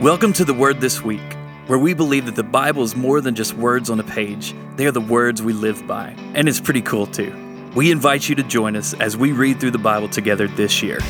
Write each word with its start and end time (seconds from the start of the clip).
Welcome 0.00 0.32
to 0.34 0.44
the 0.44 0.54
Word 0.54 0.80
This 0.80 1.02
Week, 1.02 1.36
where 1.66 1.76
we 1.76 1.92
believe 1.92 2.26
that 2.26 2.36
the 2.36 2.44
Bible 2.44 2.84
is 2.84 2.94
more 2.94 3.20
than 3.20 3.34
just 3.34 3.54
words 3.54 3.90
on 3.90 3.98
a 3.98 4.04
page. 4.04 4.54
They 4.76 4.86
are 4.86 4.92
the 4.92 5.00
words 5.00 5.42
we 5.42 5.52
live 5.52 5.88
by, 5.88 6.14
and 6.34 6.48
it's 6.48 6.60
pretty 6.60 6.82
cool 6.82 7.04
too. 7.04 7.34
We 7.74 7.90
invite 7.90 8.28
you 8.28 8.36
to 8.36 8.44
join 8.44 8.76
us 8.76 8.94
as 8.94 9.16
we 9.16 9.32
read 9.32 9.58
through 9.58 9.72
the 9.72 9.78
Bible 9.78 10.08
together 10.08 10.46
this 10.46 10.84
year. 10.84 11.00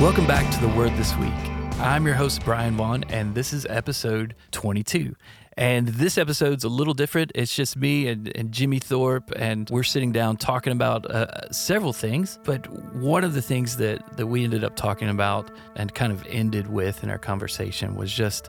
Welcome 0.00 0.26
back 0.26 0.50
to 0.54 0.60
the 0.66 0.72
Word 0.74 0.96
This 0.96 1.14
Week. 1.18 1.34
I'm 1.80 2.06
your 2.06 2.14
host, 2.14 2.42
Bryan 2.46 2.76
Vaughn, 2.76 3.04
and 3.10 3.34
this 3.34 3.52
is 3.52 3.66
episode 3.66 4.34
22. 4.52 5.14
And 5.56 5.88
this 5.88 6.16
episode's 6.16 6.64
a 6.64 6.68
little 6.68 6.94
different. 6.94 7.32
It's 7.34 7.54
just 7.54 7.76
me 7.76 8.08
and, 8.08 8.34
and 8.36 8.52
Jimmy 8.52 8.78
Thorpe, 8.78 9.32
and 9.36 9.68
we're 9.70 9.82
sitting 9.82 10.10
down 10.10 10.36
talking 10.38 10.72
about 10.72 11.10
uh, 11.10 11.50
several 11.50 11.92
things. 11.92 12.38
But 12.44 12.66
one 12.94 13.22
of 13.22 13.34
the 13.34 13.42
things 13.42 13.76
that, 13.76 14.16
that 14.16 14.26
we 14.26 14.44
ended 14.44 14.64
up 14.64 14.76
talking 14.76 15.08
about 15.08 15.50
and 15.76 15.94
kind 15.94 16.12
of 16.12 16.24
ended 16.26 16.68
with 16.68 17.04
in 17.04 17.10
our 17.10 17.18
conversation 17.18 17.94
was 17.96 18.12
just 18.12 18.48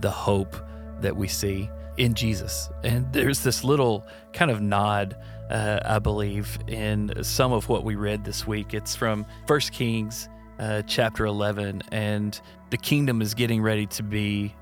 the 0.00 0.10
hope 0.10 0.56
that 1.00 1.16
we 1.16 1.26
see 1.26 1.68
in 1.96 2.14
Jesus. 2.14 2.70
And 2.82 3.12
there's 3.12 3.40
this 3.40 3.64
little 3.64 4.06
kind 4.32 4.50
of 4.50 4.60
nod, 4.60 5.16
uh, 5.50 5.80
I 5.84 5.98
believe, 5.98 6.58
in 6.68 7.12
some 7.22 7.52
of 7.52 7.68
what 7.68 7.84
we 7.84 7.94
read 7.94 8.24
this 8.24 8.46
week. 8.46 8.74
It's 8.74 8.94
from 8.94 9.26
First 9.46 9.72
Kings 9.72 10.28
uh, 10.58 10.82
chapter 10.82 11.26
11, 11.26 11.82
and 11.90 12.40
the 12.70 12.76
kingdom 12.76 13.20
is 13.22 13.34
getting 13.34 13.60
ready 13.60 13.86
to 13.86 14.02
be 14.02 14.54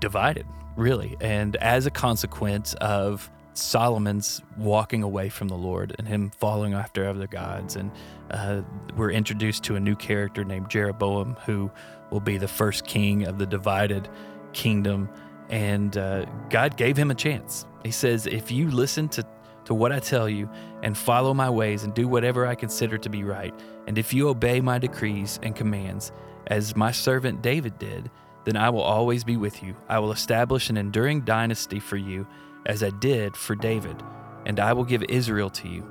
divided, 0.00 0.46
really. 0.76 1.16
And 1.20 1.56
as 1.56 1.86
a 1.86 1.90
consequence 1.90 2.74
of 2.74 3.30
Solomon's 3.54 4.40
walking 4.56 5.02
away 5.02 5.28
from 5.28 5.48
the 5.48 5.56
Lord 5.56 5.94
and 5.98 6.06
him 6.06 6.30
following 6.30 6.74
after 6.74 7.08
other 7.08 7.26
gods, 7.26 7.76
and 7.76 7.90
uh, 8.30 8.62
we're 8.96 9.10
introduced 9.10 9.64
to 9.64 9.76
a 9.76 9.80
new 9.80 9.96
character 9.96 10.44
named 10.44 10.70
Jeroboam, 10.70 11.36
who 11.46 11.70
will 12.10 12.20
be 12.20 12.38
the 12.38 12.48
first 12.48 12.86
king 12.86 13.24
of 13.24 13.38
the 13.38 13.46
divided 13.46 14.08
kingdom. 14.52 15.08
And 15.48 15.96
uh, 15.96 16.26
God 16.48 16.76
gave 16.76 16.96
him 16.96 17.10
a 17.10 17.14
chance. 17.14 17.66
He 17.84 17.90
says, 17.90 18.26
If 18.26 18.50
you 18.50 18.70
listen 18.70 19.08
to 19.10 19.26
to 19.66 19.74
what 19.74 19.92
I 19.92 20.00
tell 20.00 20.28
you, 20.28 20.50
and 20.82 20.96
follow 20.96 21.32
my 21.34 21.48
ways, 21.48 21.84
and 21.84 21.94
do 21.94 22.08
whatever 22.08 22.46
I 22.46 22.54
consider 22.56 22.98
to 22.98 23.08
be 23.08 23.22
right. 23.22 23.54
And 23.86 23.98
if 23.98 24.12
you 24.12 24.28
obey 24.28 24.60
my 24.60 24.78
decrees 24.78 25.38
and 25.42 25.54
commands, 25.54 26.10
as 26.48 26.74
my 26.74 26.90
servant 26.90 27.42
David 27.42 27.78
did, 27.78 28.10
then 28.44 28.56
I 28.56 28.70
will 28.70 28.82
always 28.82 29.24
be 29.24 29.36
with 29.36 29.62
you. 29.62 29.76
I 29.88 29.98
will 29.98 30.12
establish 30.12 30.70
an 30.70 30.76
enduring 30.76 31.22
dynasty 31.22 31.80
for 31.80 31.96
you, 31.96 32.26
as 32.66 32.82
I 32.82 32.90
did 32.90 33.36
for 33.36 33.54
David, 33.54 34.02
and 34.46 34.60
I 34.60 34.72
will 34.72 34.84
give 34.84 35.02
Israel 35.04 35.50
to 35.50 35.68
you. 35.68 35.88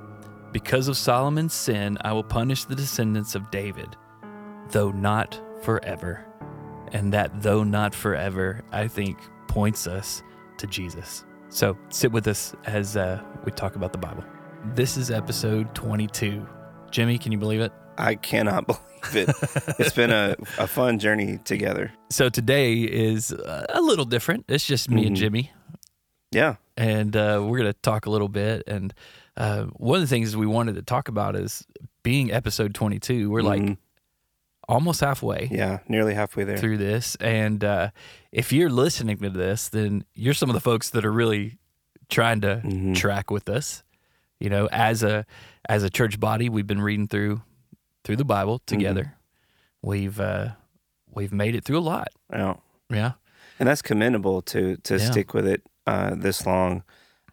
Because 0.51 0.87
of 0.87 0.97
Solomon's 0.97 1.53
sin, 1.53 1.97
I 2.01 2.13
will 2.13 2.23
punish 2.23 2.65
the 2.65 2.75
descendants 2.75 3.35
of 3.35 3.51
David, 3.51 3.95
though 4.71 4.91
not 4.91 5.39
forever. 5.61 6.25
And 6.91 7.13
that 7.13 7.43
though 7.43 7.63
not 7.63 7.93
forever, 7.93 8.63
I 8.71 8.87
think, 8.87 9.19
points 9.47 9.85
us 9.85 10.23
to 10.57 10.65
Jesus. 10.65 11.23
So 11.49 11.77
sit 11.89 12.11
with 12.11 12.27
us 12.27 12.55
as 12.65 12.97
uh, 12.97 13.21
we 13.45 13.51
talk 13.51 13.75
about 13.75 13.91
the 13.91 13.99
Bible. 13.99 14.23
This 14.73 14.97
is 14.97 15.11
episode 15.11 15.73
22. 15.75 16.47
Jimmy, 16.91 17.17
can 17.17 17.31
you 17.31 17.37
believe 17.37 17.61
it? 17.61 17.71
I 17.99 18.15
cannot 18.15 18.67
believe 19.03 19.27
it. 19.27 19.35
it's 19.79 19.93
been 19.93 20.11
a, 20.11 20.35
a 20.57 20.67
fun 20.67 20.99
journey 20.99 21.39
together. 21.43 21.91
So 22.09 22.29
today 22.29 22.81
is 22.81 23.31
a 23.31 23.81
little 23.81 24.05
different. 24.05 24.45
It's 24.47 24.65
just 24.65 24.89
me 24.89 25.01
mm-hmm. 25.01 25.07
and 25.07 25.15
Jimmy. 25.15 25.51
Yeah. 26.31 26.55
And 26.77 27.15
uh, 27.15 27.43
we're 27.43 27.57
going 27.57 27.71
to 27.71 27.79
talk 27.81 28.05
a 28.05 28.09
little 28.09 28.29
bit. 28.29 28.63
And 28.67 28.93
uh, 29.35 29.65
one 29.65 29.95
of 29.95 30.01
the 30.01 30.07
things 30.07 30.35
we 30.35 30.45
wanted 30.45 30.75
to 30.75 30.81
talk 30.81 31.07
about 31.07 31.35
is 31.35 31.65
being 32.03 32.31
episode 32.31 32.73
22. 32.73 33.29
We're 33.29 33.41
mm-hmm. 33.41 33.67
like 33.67 33.77
almost 34.67 35.01
halfway. 35.01 35.49
Yeah, 35.51 35.79
nearly 35.87 36.13
halfway 36.13 36.43
there 36.43 36.57
through 36.57 36.77
this. 36.77 37.15
And 37.15 37.63
uh, 37.63 37.89
if 38.31 38.53
you're 38.53 38.69
listening 38.69 39.17
to 39.17 39.29
this, 39.29 39.69
then 39.69 40.05
you're 40.13 40.33
some 40.33 40.49
of 40.49 40.53
the 40.53 40.61
folks 40.61 40.91
that 40.91 41.05
are 41.05 41.11
really 41.11 41.57
trying 42.09 42.41
to 42.41 42.61
mm-hmm. 42.63 42.93
track 42.93 43.31
with 43.31 43.49
us. 43.49 43.83
You 44.39 44.49
know, 44.49 44.69
as 44.71 45.03
a 45.03 45.25
as 45.67 45.83
a 45.83 45.89
church 45.89 46.19
body, 46.19 46.47
we've 46.47 46.67
been 46.67 46.81
reading 46.81 47.07
through 47.07 47.41
through 48.03 48.17
the 48.17 48.25
Bible 48.25 48.59
mm-hmm. 48.59 48.75
together. 48.75 49.03
Mm-hmm. 49.03 49.89
We've 49.89 50.19
uh, 50.19 50.49
we've 51.13 51.33
made 51.33 51.55
it 51.55 51.63
through 51.63 51.79
a 51.79 51.81
lot. 51.81 52.09
Yeah, 52.31 52.55
yeah, 52.89 53.11
and 53.59 53.67
that's 53.67 53.81
commendable 53.81 54.41
to 54.43 54.77
to 54.77 54.97
yeah. 54.97 55.11
stick 55.11 55.33
with 55.33 55.47
it 55.47 55.63
uh, 55.87 56.15
this 56.15 56.45
long. 56.45 56.83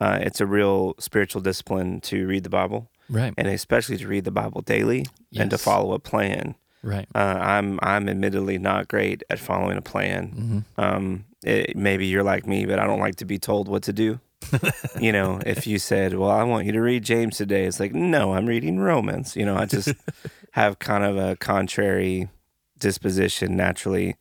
Uh, 0.00 0.18
it's 0.20 0.40
a 0.40 0.46
real 0.46 0.94
spiritual 0.98 1.40
discipline 1.40 2.00
to 2.02 2.26
read 2.26 2.44
the 2.44 2.50
Bible, 2.50 2.90
right? 3.08 3.34
And 3.36 3.48
especially 3.48 3.96
to 3.98 4.06
read 4.06 4.24
the 4.24 4.30
Bible 4.30 4.60
daily 4.60 5.06
yes. 5.30 5.42
and 5.42 5.50
to 5.50 5.58
follow 5.58 5.94
a 5.94 5.98
plan. 5.98 6.54
Right. 6.82 7.08
Uh, 7.14 7.18
I'm 7.18 7.80
I'm 7.82 8.08
admittedly 8.08 8.58
not 8.58 8.86
great 8.86 9.24
at 9.28 9.40
following 9.40 9.76
a 9.76 9.82
plan. 9.82 10.28
Mm-hmm. 10.28 10.80
Um, 10.80 11.24
it, 11.42 11.76
maybe 11.76 12.06
you're 12.06 12.22
like 12.22 12.46
me, 12.46 12.66
but 12.66 12.78
I 12.78 12.86
don't 12.86 13.00
like 13.00 13.16
to 13.16 13.24
be 13.24 13.38
told 13.38 13.68
what 13.68 13.82
to 13.84 13.92
do. 13.92 14.20
you 15.00 15.12
know, 15.12 15.40
if 15.44 15.66
you 15.66 15.78
said, 15.78 16.14
"Well, 16.14 16.30
I 16.30 16.44
want 16.44 16.66
you 16.66 16.72
to 16.72 16.80
read 16.80 17.02
James 17.02 17.36
today," 17.36 17.64
it's 17.64 17.80
like, 17.80 17.94
"No, 17.94 18.34
I'm 18.34 18.46
reading 18.46 18.78
Romans." 18.78 19.34
You 19.34 19.44
know, 19.44 19.56
I 19.56 19.66
just 19.66 19.92
have 20.56 20.78
kind 20.78 21.04
of 21.04 21.18
a 21.18 21.36
contrary 21.36 22.30
disposition 22.78 23.56
naturally. 23.56 24.16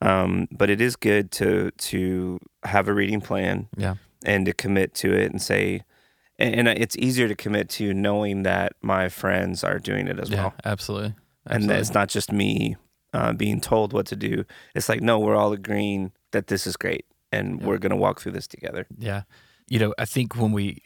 Um, 0.00 0.46
but 0.50 0.70
it 0.70 0.80
is 0.80 0.94
good 0.94 1.32
to 1.32 1.72
to 1.72 2.38
have 2.62 2.88
a 2.88 2.94
reading 2.94 3.20
plan, 3.20 3.68
yeah, 3.76 3.96
and 4.24 4.46
to 4.46 4.54
commit 4.54 4.94
to 4.94 5.12
it 5.12 5.30
and 5.30 5.42
say, 5.42 5.82
and, 6.38 6.68
and 6.68 6.68
it's 6.68 6.96
easier 6.96 7.28
to 7.28 7.34
commit 7.34 7.68
to 7.70 7.92
knowing 7.92 8.44
that 8.44 8.72
my 8.80 9.10
friends 9.10 9.62
are 9.62 9.78
doing 9.78 10.06
it 10.06 10.18
as 10.18 10.30
yeah, 10.30 10.36
well. 10.36 10.54
Absolutely. 10.64 11.14
Absolutely. 11.46 11.74
and 11.74 11.80
it's 11.80 11.92
not 11.92 12.08
just 12.08 12.32
me 12.32 12.76
uh, 13.12 13.32
being 13.32 13.60
told 13.60 13.92
what 13.92 14.06
to 14.06 14.16
do. 14.16 14.44
It's 14.74 14.88
like 14.88 15.02
no, 15.02 15.18
we're 15.18 15.36
all 15.36 15.52
agreeing 15.52 16.12
that 16.30 16.46
this 16.46 16.66
is 16.66 16.76
great, 16.76 17.04
and 17.30 17.60
we're 17.62 17.78
going 17.78 17.90
to 17.90 17.96
walk 17.96 18.20
through 18.20 18.32
this 18.32 18.46
together. 18.46 18.86
Yeah, 18.96 19.22
you 19.68 19.78
know, 19.78 19.92
I 19.98 20.06
think 20.06 20.36
when 20.36 20.52
we 20.52 20.82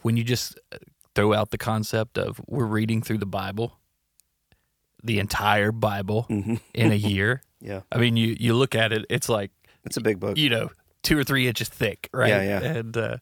when 0.00 0.16
you 0.16 0.24
just 0.24 0.58
throw 1.14 1.34
out 1.34 1.50
the 1.50 1.58
concept 1.58 2.18
of 2.18 2.40
we're 2.48 2.66
reading 2.66 3.02
through 3.02 3.18
the 3.18 3.26
Bible, 3.26 3.78
the 5.02 5.18
entire 5.18 5.72
Bible 5.72 6.26
mm-hmm. 6.28 6.56
in 6.74 6.92
a 6.92 6.94
year. 7.12 7.42
yeah, 7.60 7.80
I 7.90 7.98
mean, 7.98 8.16
you 8.16 8.36
you 8.38 8.54
look 8.54 8.74
at 8.74 8.92
it, 8.92 9.06
it's 9.10 9.28
like 9.28 9.50
it's 9.84 9.96
a 9.96 10.00
big 10.00 10.20
book. 10.20 10.36
You 10.36 10.50
know, 10.50 10.70
two 11.02 11.18
or 11.18 11.24
three 11.24 11.48
inches 11.48 11.68
thick, 11.68 12.08
right? 12.12 12.28
Yeah, 12.28 12.42
yeah. 12.42 12.60
And 12.60 12.96
uh, 12.96 13.16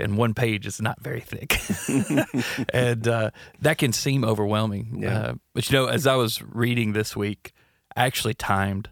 and 0.00 0.16
one 0.16 0.34
page 0.34 0.66
is 0.66 0.80
not 0.80 1.00
very 1.00 1.20
thick, 1.20 1.60
and 2.72 3.06
uh, 3.06 3.30
that 3.60 3.78
can 3.78 3.92
seem 3.92 4.24
overwhelming. 4.24 5.02
Yeah. 5.02 5.18
Uh, 5.18 5.34
but 5.54 5.70
you 5.70 5.76
know, 5.76 5.86
as 5.86 6.06
I 6.06 6.16
was 6.16 6.42
reading 6.42 6.92
this 6.92 7.16
week, 7.16 7.52
I 7.96 8.06
actually 8.06 8.34
timed. 8.34 8.88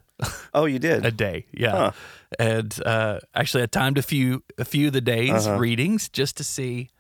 Oh, 0.53 0.65
you 0.65 0.79
did 0.79 1.07
a 1.07 1.13
day, 1.13 1.47
yeah. 1.53 1.71
Huh. 1.71 1.93
And 2.39 2.83
uh, 2.85 3.21
actually, 3.35 3.63
I 3.63 3.67
timed 3.67 3.99
a 3.99 4.03
few 4.03 4.43
a 4.59 4.65
few 4.65 4.89
of 4.89 4.93
the 4.93 5.01
days 5.01 5.47
uh-huh. 5.47 5.59
readings 5.59 6.09
just 6.09 6.37
to 6.39 6.45
see. 6.45 6.91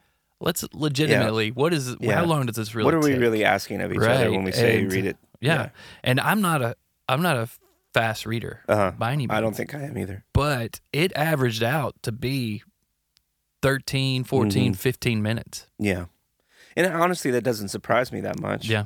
Let's 0.40 0.64
legitimately. 0.72 1.46
Yeah. 1.46 1.52
What 1.52 1.74
is? 1.74 1.96
Yeah. 1.98 2.14
How 2.14 2.24
long 2.24 2.46
does 2.46 2.54
this 2.54 2.74
really? 2.74 2.88
Take 2.90 2.94
what 2.94 3.04
are 3.04 3.08
we 3.08 3.14
take? 3.14 3.20
really 3.20 3.44
asking 3.44 3.80
of 3.80 3.92
each 3.92 3.98
right. 3.98 4.10
other 4.10 4.30
when 4.30 4.44
we 4.44 4.52
say 4.52 4.82
and, 4.82 4.92
read 4.92 5.06
it? 5.06 5.16
Yeah. 5.40 5.54
yeah. 5.54 5.68
and 6.02 6.20
I'm 6.20 6.40
not 6.40 6.62
a 6.62 6.76
I'm 7.08 7.22
not 7.22 7.36
a 7.36 7.48
fast 7.94 8.26
reader 8.26 8.62
uh-huh. 8.68 8.92
by 8.98 9.12
any 9.12 9.26
means. 9.26 9.32
I 9.32 9.40
don't 9.40 9.56
think 9.56 9.74
I 9.74 9.82
am 9.82 9.96
either. 9.96 10.24
But 10.32 10.80
it 10.92 11.12
averaged 11.16 11.62
out 11.62 11.96
to 12.02 12.12
be 12.12 12.62
13, 13.62 14.24
14, 14.24 14.72
mm-hmm. 14.72 14.76
15 14.76 15.22
minutes. 15.22 15.66
Yeah. 15.78 16.06
And 16.76 16.86
honestly, 16.86 17.30
that 17.32 17.42
doesn't 17.42 17.68
surprise 17.68 18.12
me 18.12 18.20
that 18.20 18.38
much. 18.40 18.68
Yeah. 18.68 18.84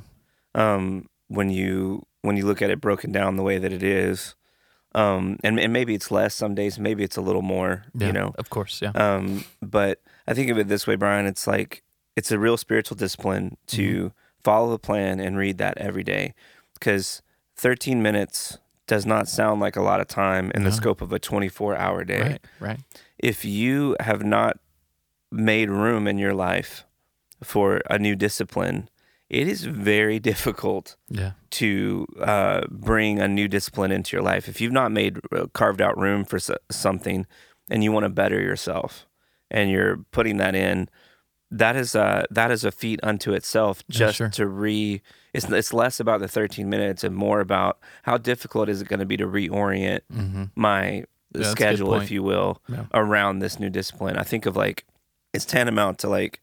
Um, 0.55 1.09
when 1.27 1.49
you 1.49 2.05
when 2.21 2.37
you 2.37 2.45
look 2.45 2.61
at 2.61 2.69
it 2.69 2.79
broken 2.79 3.11
down 3.11 3.35
the 3.35 3.43
way 3.43 3.57
that 3.57 3.73
it 3.73 3.83
is, 3.83 4.35
um, 4.95 5.37
and 5.43 5.59
and 5.59 5.73
maybe 5.73 5.93
it's 5.93 6.11
less 6.11 6.33
some 6.33 6.55
days, 6.55 6.79
maybe 6.79 7.03
it's 7.03 7.17
a 7.17 7.21
little 7.21 7.41
more. 7.41 7.85
Yeah, 7.95 8.07
you 8.07 8.13
know, 8.13 8.33
of 8.37 8.49
course, 8.49 8.81
yeah. 8.81 8.91
Um, 8.91 9.45
but 9.61 10.01
I 10.27 10.33
think 10.33 10.49
of 10.49 10.57
it 10.57 10.67
this 10.67 10.85
way, 10.85 10.95
Bryan. 10.95 11.25
It's 11.25 11.47
like 11.47 11.83
it's 12.15 12.31
a 12.31 12.37
real 12.37 12.57
spiritual 12.57 12.97
discipline 12.97 13.57
to 13.67 14.05
mm-hmm. 14.05 14.07
Follow 14.43 14.71
the 14.71 14.79
plan 14.79 15.19
and 15.19 15.37
read 15.37 15.57
that 15.57 15.77
every 15.77 16.03
day, 16.03 16.33
because 16.73 17.21
13 17.55 18.01
minutes 18.01 18.57
does 18.87 19.05
not 19.05 19.27
sound 19.27 19.61
like 19.61 19.75
a 19.75 19.81
lot 19.81 20.01
of 20.01 20.07
time 20.07 20.51
in 20.53 20.63
no. 20.63 20.69
the 20.69 20.75
scope 20.75 21.01
of 21.01 21.11
a 21.13 21.19
24 21.19 21.75
hour 21.75 22.03
day. 22.03 22.21
Right, 22.21 22.45
right. 22.59 22.79
If 23.17 23.45
you 23.45 23.95
have 23.99 24.23
not 24.23 24.59
made 25.31 25.69
room 25.69 26.07
in 26.07 26.17
your 26.17 26.33
life 26.33 26.85
for 27.41 27.81
a 27.89 27.97
new 27.97 28.15
discipline, 28.15 28.89
it 29.29 29.47
is 29.47 29.63
very 29.63 30.19
difficult 30.31 30.95
yeah. 31.09 31.31
to 31.51 32.05
uh, 32.19 32.61
bring 32.69 33.19
a 33.19 33.27
new 33.27 33.47
discipline 33.47 33.91
into 33.91 34.15
your 34.15 34.23
life. 34.23 34.47
If 34.47 34.61
you've 34.61 34.71
not 34.71 34.91
made 34.91 35.19
uh, 35.31 35.47
carved 35.53 35.81
out 35.81 35.97
room 35.97 36.25
for 36.25 36.39
something 36.69 37.25
and 37.69 37.83
you 37.83 37.91
want 37.91 38.03
to 38.03 38.09
better 38.09 38.41
yourself 38.41 39.07
and 39.49 39.71
you're 39.71 39.97
putting 40.11 40.37
that 40.37 40.55
in, 40.55 40.89
that 41.53 41.75
is 41.75 41.95
a, 41.95 42.25
that 42.31 42.51
is 42.51 42.63
a 42.63 42.71
feat 42.71 42.99
unto 43.03 43.31
itself 43.33 43.83
just 43.89 44.19
yeah, 44.19 44.25
sure. 44.25 44.29
to 44.29 44.47
re 44.47 45.01
it's, 45.33 45.49
it's 45.49 45.73
less 45.73 45.99
about 45.99 46.19
the 46.19 46.27
13 46.27 46.69
minutes 46.69 47.03
and 47.03 47.15
more 47.15 47.39
about 47.39 47.79
how 48.03 48.17
difficult 48.17 48.69
is 48.69 48.81
it 48.81 48.87
going 48.87 48.99
to 48.99 49.05
be 49.05 49.17
to 49.17 49.25
reorient 49.25 50.01
mm-hmm. 50.13 50.45
my 50.55 51.03
yeah, 51.35 51.49
schedule 51.49 51.95
if 51.95 52.11
you 52.11 52.21
will 52.21 52.61
yeah. 52.67 52.85
around 52.93 53.39
this 53.39 53.59
new 53.59 53.69
discipline 53.69 54.17
i 54.17 54.23
think 54.23 54.45
of 54.45 54.55
like 54.55 54.85
it's 55.33 55.45
tantamount 55.45 55.97
to 55.99 56.07
like 56.09 56.41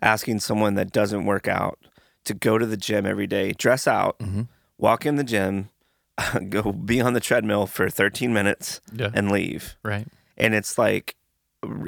asking 0.00 0.40
someone 0.40 0.74
that 0.74 0.92
doesn't 0.92 1.24
work 1.24 1.48
out 1.48 1.78
to 2.24 2.34
go 2.34 2.58
to 2.58 2.66
the 2.66 2.76
gym 2.76 3.06
every 3.06 3.26
day, 3.26 3.52
dress 3.52 3.86
out, 3.86 4.18
Mm-hmm. 4.18 4.42
walk 4.76 5.06
in 5.06 5.16
the 5.16 5.24
gym, 5.24 5.70
go 6.48 6.72
be 6.72 7.00
on 7.00 7.14
the 7.14 7.20
treadmill 7.20 7.66
for 7.66 7.88
13 7.88 8.32
minutes, 8.32 8.80
and 9.14 9.30
leave. 9.30 9.76
Right. 9.82 10.06
And 10.36 10.54
it's 10.54 10.78
like 10.78 11.16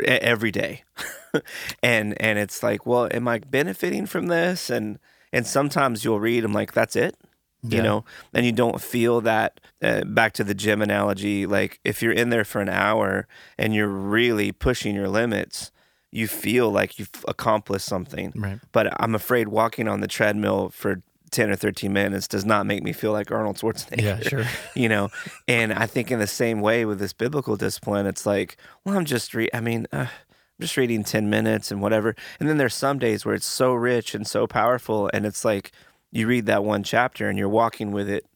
every 0.04 0.50
day, 0.50 0.84
and 1.82 2.20
and 2.20 2.38
it's 2.38 2.62
like, 2.62 2.86
well, 2.86 3.08
am 3.10 3.28
I 3.28 3.38
benefiting 3.38 4.06
from 4.06 4.26
this? 4.26 4.70
And 4.70 4.98
and 5.32 5.46
sometimes 5.46 6.04
you'll 6.04 6.20
read, 6.20 6.44
I'm 6.44 6.52
like, 6.52 6.72
that's 6.72 6.96
it 6.96 7.16
you 7.62 7.82
know? 7.82 8.04
And 8.32 8.46
you 8.46 8.52
don't 8.52 8.80
feel 8.80 9.20
that 9.22 9.60
uh, 9.82 10.04
back 10.04 10.32
to 10.34 10.44
the 10.44 10.54
gym 10.54 10.82
analogy 10.82 11.46
like 11.46 11.80
if 11.84 12.02
you're 12.02 12.12
in 12.12 12.30
there 12.30 12.44
for 12.44 12.60
an 12.60 12.68
hour 12.68 13.26
and 13.58 13.74
you're 13.74 13.88
really 13.88 14.52
pushing 14.52 14.94
your 14.94 15.08
limits 15.08 15.70
you 16.12 16.26
feel 16.26 16.70
like 16.70 16.98
you've 16.98 17.24
accomplished 17.28 17.86
something. 17.86 18.32
Right. 18.34 18.58
but 18.72 18.88
i'm 19.00 19.14
afraid 19.14 19.48
walking 19.48 19.88
on 19.88 20.00
the 20.00 20.08
treadmill 20.08 20.70
for 20.70 21.02
10 21.30 21.50
or 21.50 21.56
13 21.56 21.92
minutes 21.92 22.26
does 22.28 22.44
not 22.44 22.66
make 22.66 22.82
me 22.82 22.92
feel 22.92 23.12
like 23.12 23.30
arnold 23.30 23.56
schwarzenegger 23.56 24.02
Yeah. 24.02 24.20
Sure. 24.20 24.44
you 24.74 24.88
know 24.88 25.08
and 25.48 25.72
i 25.72 25.86
think 25.86 26.10
in 26.10 26.18
the 26.18 26.26
same 26.26 26.60
way 26.60 26.84
with 26.84 26.98
this 26.98 27.12
biblical 27.12 27.56
discipline 27.56 28.06
it's 28.06 28.26
like 28.26 28.56
well 28.84 28.96
i'm 28.96 29.04
just 29.04 29.34
re- 29.34 29.50
i 29.54 29.60
mean 29.60 29.86
uh, 29.92 30.06
I'm 30.06 30.62
just 30.64 30.76
reading 30.76 31.04
10 31.04 31.30
minutes 31.30 31.70
and 31.70 31.80
whatever 31.80 32.14
and 32.38 32.48
then 32.48 32.58
there's 32.58 32.74
some 32.74 32.98
days 32.98 33.24
where 33.24 33.34
it's 33.34 33.46
so 33.46 33.72
rich 33.72 34.14
and 34.14 34.26
so 34.26 34.46
powerful 34.46 35.10
and 35.14 35.24
it's 35.24 35.44
like 35.44 35.72
you 36.12 36.26
read 36.26 36.46
that 36.46 36.64
one 36.64 36.82
chapter 36.82 37.28
and 37.28 37.38
you're 37.38 37.48
walking 37.48 37.92
with 37.92 38.08
it 38.10 38.26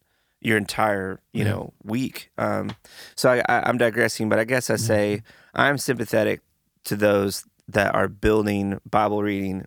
your 0.41 0.57
entire 0.57 1.21
you 1.33 1.45
Yeah. 1.45 1.51
know 1.51 1.73
week 1.83 2.31
um, 2.39 2.71
so 3.17 3.31
I, 3.31 3.39
I, 3.49 3.69
i'm 3.69 3.77
digressing 3.79 4.29
but 4.31 4.39
i 4.39 4.45
guess 4.45 4.71
i 4.71 4.77
say 4.77 5.23
i'm 5.55 5.77
sympathetic 5.79 6.41
to 6.85 6.97
those 6.97 7.45
that 7.69 7.95
are 7.95 8.09
building 8.09 8.79
bible 8.91 9.23
reading 9.23 9.67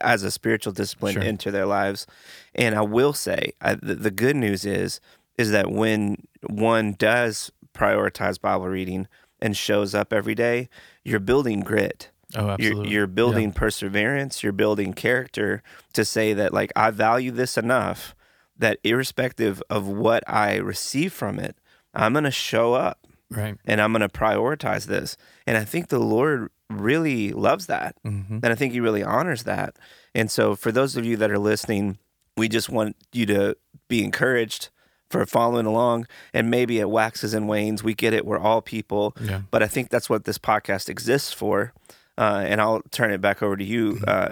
as 0.00 0.22
a 0.22 0.30
spiritual 0.30 0.72
discipline 0.72 1.14
Sure. 1.14 1.22
into 1.22 1.50
their 1.50 1.66
lives 1.66 2.06
and 2.54 2.74
i 2.74 2.80
will 2.82 3.12
say 3.12 3.52
I, 3.60 3.74
the, 3.74 3.94
the 3.94 4.10
good 4.10 4.36
news 4.36 4.64
is 4.64 5.00
is 5.38 5.50
that 5.50 5.70
when 5.70 6.26
one 6.48 6.92
does 6.92 7.50
prioritize 7.74 8.40
bible 8.40 8.68
reading 8.68 9.06
and 9.40 9.56
shows 9.56 9.94
up 9.94 10.12
every 10.12 10.34
day 10.34 10.68
you're 11.04 11.20
building 11.20 11.60
grit 11.60 12.10
Oh, 12.34 12.40
you're, 12.44 12.50
absolutely. 12.72 12.90
you're 12.90 13.06
building 13.06 13.52
perseverance 13.52 14.42
you're 14.42 14.52
building 14.52 14.92
character 14.94 15.62
to 15.92 16.04
say 16.04 16.32
that 16.34 16.52
like 16.52 16.72
i 16.74 16.90
value 16.90 17.30
this 17.30 17.56
enough 17.56 18.14
that 18.58 18.78
irrespective 18.82 19.62
of 19.70 19.86
what 19.86 20.24
i 20.28 20.56
receive 20.56 21.12
from 21.12 21.38
it 21.38 21.56
i'm 21.94 22.12
going 22.12 22.24
to 22.24 22.30
show 22.32 22.74
up 22.74 23.06
Right. 23.30 23.56
and 23.64 23.80
i'm 23.80 23.92
going 23.92 24.00
to 24.02 24.08
prioritize 24.08 24.86
this 24.86 25.16
and 25.46 25.56
i 25.56 25.64
think 25.64 25.88
the 25.88 26.00
lord 26.00 26.50
really 26.70 27.32
loves 27.32 27.66
that 27.66 27.96
Mm-hmm. 28.04 28.34
and 28.42 28.46
I 28.46 28.54
think 28.54 28.72
he 28.72 28.80
really 28.80 29.02
honors 29.02 29.44
that. 29.44 29.76
And 30.14 30.30
so, 30.30 30.56
for 30.56 30.72
those 30.72 30.96
of 30.96 31.04
you 31.04 31.16
that 31.18 31.30
are 31.30 31.38
listening, 31.38 31.98
we 32.36 32.48
just 32.48 32.68
want 32.68 32.96
you 33.12 33.26
to 33.26 33.56
be 33.88 34.02
encouraged 34.04 34.70
for 35.10 35.24
following 35.26 35.66
along. 35.66 36.06
And 36.34 36.50
maybe 36.50 36.78
it 36.80 36.90
waxes 36.90 37.32
and 37.34 37.48
wanes. 37.48 37.84
We 37.84 37.94
get 37.94 38.12
it. 38.12 38.26
We're 38.26 38.38
all 38.40 38.60
people. 38.62 39.14
Yeah. 39.20 39.42
But 39.50 39.62
I 39.62 39.68
think 39.68 39.90
that's 39.90 40.10
what 40.10 40.24
this 40.24 40.38
podcast 40.38 40.88
exists 40.88 41.32
for. 41.32 41.72
Uh, 42.18 42.42
and 42.46 42.60
I'll 42.60 42.82
turn 42.90 43.12
it 43.12 43.20
back 43.20 43.42
over 43.42 43.56
to 43.56 43.64
you. 43.64 44.00
Uh, 44.06 44.30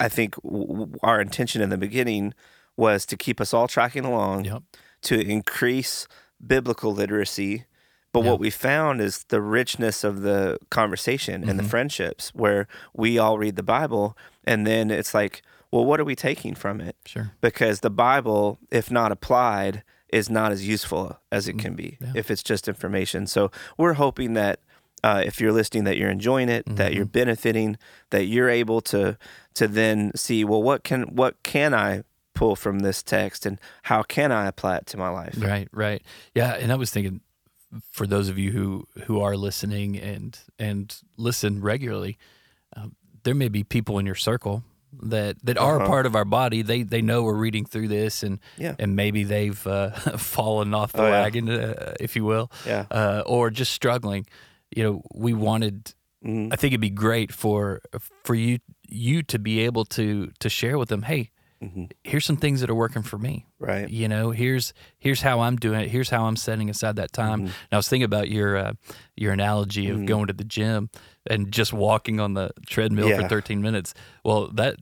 I, 0.00 0.08
think 0.08 0.34
w- 0.42 0.90
our 1.02 1.20
intention 1.20 1.60
in 1.62 1.68
the 1.70 1.76
beginning 1.78 2.32
was 2.76 3.04
to 3.06 3.16
keep 3.16 3.40
us 3.40 3.52
all 3.54 3.68
tracking 3.68 4.04
along, 4.04 4.46
Yep. 4.46 4.62
to 5.02 5.20
increase 5.20 6.08
biblical 6.44 6.92
literacy. 6.92 7.64
But 8.12 8.24
Yeah. 8.24 8.30
what 8.30 8.40
we 8.40 8.50
found 8.50 9.00
is 9.00 9.24
the 9.28 9.40
richness 9.40 10.02
of 10.04 10.22
the 10.22 10.58
conversation 10.70 11.48
and 11.48 11.58
the 11.58 11.62
Mm-hmm. 11.62 11.70
friendships 11.70 12.30
where 12.34 12.66
we 12.94 13.18
all 13.18 13.38
read 13.38 13.56
the 13.56 13.62
Bible 13.62 14.16
and 14.44 14.66
then 14.66 14.90
it's 14.90 15.12
like, 15.14 15.42
well, 15.70 15.84
what 15.84 16.00
are 16.00 16.04
we 16.04 16.14
taking 16.16 16.54
from 16.54 16.80
it? 16.80 16.96
Sure. 17.04 17.32
Because 17.42 17.80
the 17.80 17.90
Bible, 17.90 18.58
if 18.70 18.90
not 18.90 19.12
applied, 19.12 19.82
is 20.08 20.30
not 20.30 20.52
as 20.52 20.66
useful 20.66 21.20
as 21.30 21.46
it 21.48 21.58
can 21.58 21.74
be 21.74 21.98
yeah. 22.00 22.12
if 22.14 22.30
it's 22.30 22.42
just 22.42 22.66
information. 22.66 23.26
So 23.26 23.50
we're 23.76 23.92
hoping 23.94 24.32
that 24.34 24.60
uh, 25.04 25.22
if 25.24 25.38
you're 25.40 25.52
listening, 25.52 25.84
that 25.84 25.96
you're 25.98 26.10
enjoying 26.10 26.48
it, 26.48 26.64
that 26.66 26.76
Mm-hmm. 26.88 26.96
you're 26.96 27.04
benefiting, 27.06 27.76
that 28.10 28.24
you're 28.24 28.48
able 28.48 28.80
to 28.80 29.18
to 29.54 29.68
then 29.68 30.10
see, 30.16 30.44
well, 30.44 30.62
what 30.62 30.82
can 30.82 31.02
what 31.14 31.42
can 31.42 31.74
I 31.74 32.02
pull 32.34 32.56
from 32.56 32.78
this 32.80 33.02
text, 33.02 33.44
and 33.46 33.58
how 33.84 34.02
can 34.02 34.32
I 34.32 34.46
apply 34.46 34.76
it 34.78 34.86
to 34.86 34.96
my 34.96 35.08
life? 35.10 35.34
Right, 35.38 35.68
right. 35.72 36.02
Yeah, 36.34 36.54
and 36.54 36.72
I 36.72 36.76
was 36.76 36.90
thinking 36.90 37.20
for 37.90 38.06
those 38.06 38.28
of 38.28 38.38
you 38.38 38.52
who 38.52 38.86
who 39.04 39.20
are 39.20 39.36
listening 39.36 39.98
and 39.98 40.38
and 40.58 40.94
listen 41.16 41.60
regularly, 41.60 42.16
um, 42.76 42.94
there 43.24 43.34
may 43.34 43.48
be 43.48 43.64
people 43.64 43.98
in 43.98 44.06
your 44.06 44.14
circle 44.14 44.62
that 45.02 45.36
that 45.44 45.58
are 45.58 45.76
a 45.76 45.78
Uh-huh. 45.80 45.86
part 45.86 46.06
of 46.06 46.14
our 46.16 46.24
body. 46.24 46.62
They 46.62 46.82
they 46.82 47.02
know 47.02 47.22
we're 47.22 47.34
reading 47.44 47.66
through 47.66 47.88
this, 47.88 48.22
and 48.22 48.38
Yeah. 48.56 48.74
and 48.78 48.96
maybe 48.96 49.22
they've 49.24 49.66
uh, 49.66 49.90
fallen 50.18 50.72
off 50.74 50.92
the 50.92 51.02
Oh, 51.02 51.06
yeah. 51.06 51.22
wagon, 51.22 51.48
uh, 51.50 51.94
if 52.00 52.16
you 52.16 52.24
will, 52.24 52.50
Yeah. 52.66 52.86
uh, 52.90 53.22
or 53.26 53.50
just 53.50 53.72
struggling. 53.72 54.26
You 54.74 54.82
know, 54.84 55.02
we 55.14 55.32
wanted. 55.34 55.94
Mhm. 56.24 56.52
I 56.52 56.56
think 56.56 56.72
it'd 56.72 56.80
be 56.80 56.90
great 56.90 57.32
for 57.32 57.80
for 58.24 58.34
you 58.34 58.58
you 58.88 59.22
to 59.24 59.38
be 59.38 59.60
able 59.60 59.84
to 59.84 60.30
to 60.40 60.48
share 60.48 60.78
with 60.78 60.88
them. 60.88 61.02
Hey, 61.02 61.30
Mhm. 61.62 61.90
here's 62.04 62.24
some 62.24 62.36
things 62.36 62.60
that 62.60 62.70
are 62.70 62.74
working 62.74 63.02
for 63.02 63.18
me 63.18 63.44
Right. 63.58 63.88
you 63.90 64.06
know 64.06 64.30
here's 64.30 64.72
here's 64.98 65.22
how 65.22 65.40
i'm 65.40 65.56
doing 65.56 65.80
it 65.80 65.88
here's 65.90 66.08
how 66.08 66.24
i'm 66.26 66.36
setting 66.36 66.70
aside 66.70 66.94
that 66.96 67.12
time 67.12 67.40
Mhm. 67.40 67.44
and 67.46 67.72
i 67.72 67.76
was 67.76 67.88
thinking 67.88 68.04
about 68.04 68.28
your 68.30 68.56
uh, 68.56 68.72
your 69.16 69.32
analogy 69.32 69.88
of 69.90 69.98
Mhm. 69.98 70.06
going 70.06 70.26
to 70.28 70.32
the 70.32 70.44
gym 70.44 70.88
and 71.28 71.50
just 71.52 71.72
walking 71.72 72.20
on 72.20 72.34
the 72.34 72.50
treadmill 72.68 73.08
for 73.16 73.26
13 73.26 73.60
minutes 73.60 73.92
well 74.24 74.48
that 74.54 74.76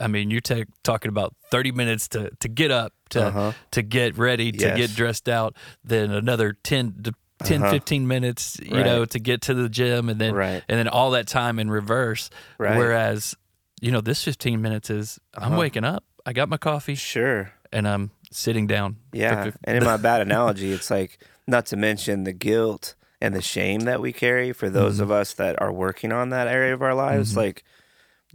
i 0.00 0.06
mean 0.06 0.30
you're 0.30 0.40
ta- 0.40 0.64
talking 0.82 1.10
about 1.10 1.34
30 1.50 1.72
minutes 1.72 2.08
to 2.08 2.30
to 2.40 2.48
get 2.48 2.70
up 2.70 2.94
to 3.10 3.26
Uh-huh. 3.26 3.52
to 3.72 3.82
get 3.82 4.16
ready 4.16 4.52
to 4.52 4.66
Yes. 4.68 4.76
get 4.78 4.94
dressed 4.96 5.28
out 5.28 5.54
then 5.84 6.10
another 6.10 6.54
10 6.62 7.02
to 7.02 7.12
10 7.44 7.62
Uh-huh. 7.62 7.72
15 7.72 8.06
minutes 8.06 8.58
you 8.62 8.82
know 8.84 9.04
to 9.04 9.18
get 9.18 9.42
to 9.42 9.52
the 9.54 9.68
gym 9.68 10.08
and 10.08 10.18
then 10.20 10.34
Right. 10.34 10.62
and 10.68 10.78
then 10.78 10.88
all 10.88 11.10
that 11.10 11.26
time 11.26 11.58
in 11.58 11.70
reverse 11.70 12.30
Right. 12.58 12.76
whereas 12.78 13.34
you 13.80 13.90
know 13.90 14.00
this 14.00 14.22
15 14.24 14.60
minutes 14.60 14.90
is 14.90 15.18
i'm 15.34 15.52
Uh-huh. 15.52 15.60
waking 15.60 15.84
up 15.84 16.04
i 16.26 16.32
got 16.32 16.48
my 16.48 16.56
coffee 16.58 16.94
Sure. 16.94 17.52
and 17.72 17.86
I'm 17.88 18.10
sitting 18.32 18.66
down. 18.68 18.96
Yeah. 19.12 19.50
And 19.64 19.76
in 19.76 19.82
my 19.84 19.96
bad 20.08 20.20
analogy, 20.20 20.70
it's 20.72 20.90
like 20.90 21.18
not 21.48 21.66
to 21.66 21.76
mention 21.76 22.22
the 22.24 22.32
guilt 22.32 22.94
and 23.20 23.34
the 23.34 23.42
shame 23.42 23.80
that 23.80 24.00
we 24.00 24.12
carry 24.12 24.52
for 24.52 24.70
those 24.70 24.94
Mm-hmm. 24.94 25.02
of 25.04 25.10
us 25.10 25.32
that 25.34 25.60
are 25.60 25.72
working 25.72 26.12
on 26.12 26.30
that 26.30 26.46
area 26.46 26.72
of 26.74 26.80
our 26.82 26.94
lives. 26.94 27.36
Like 27.36 27.64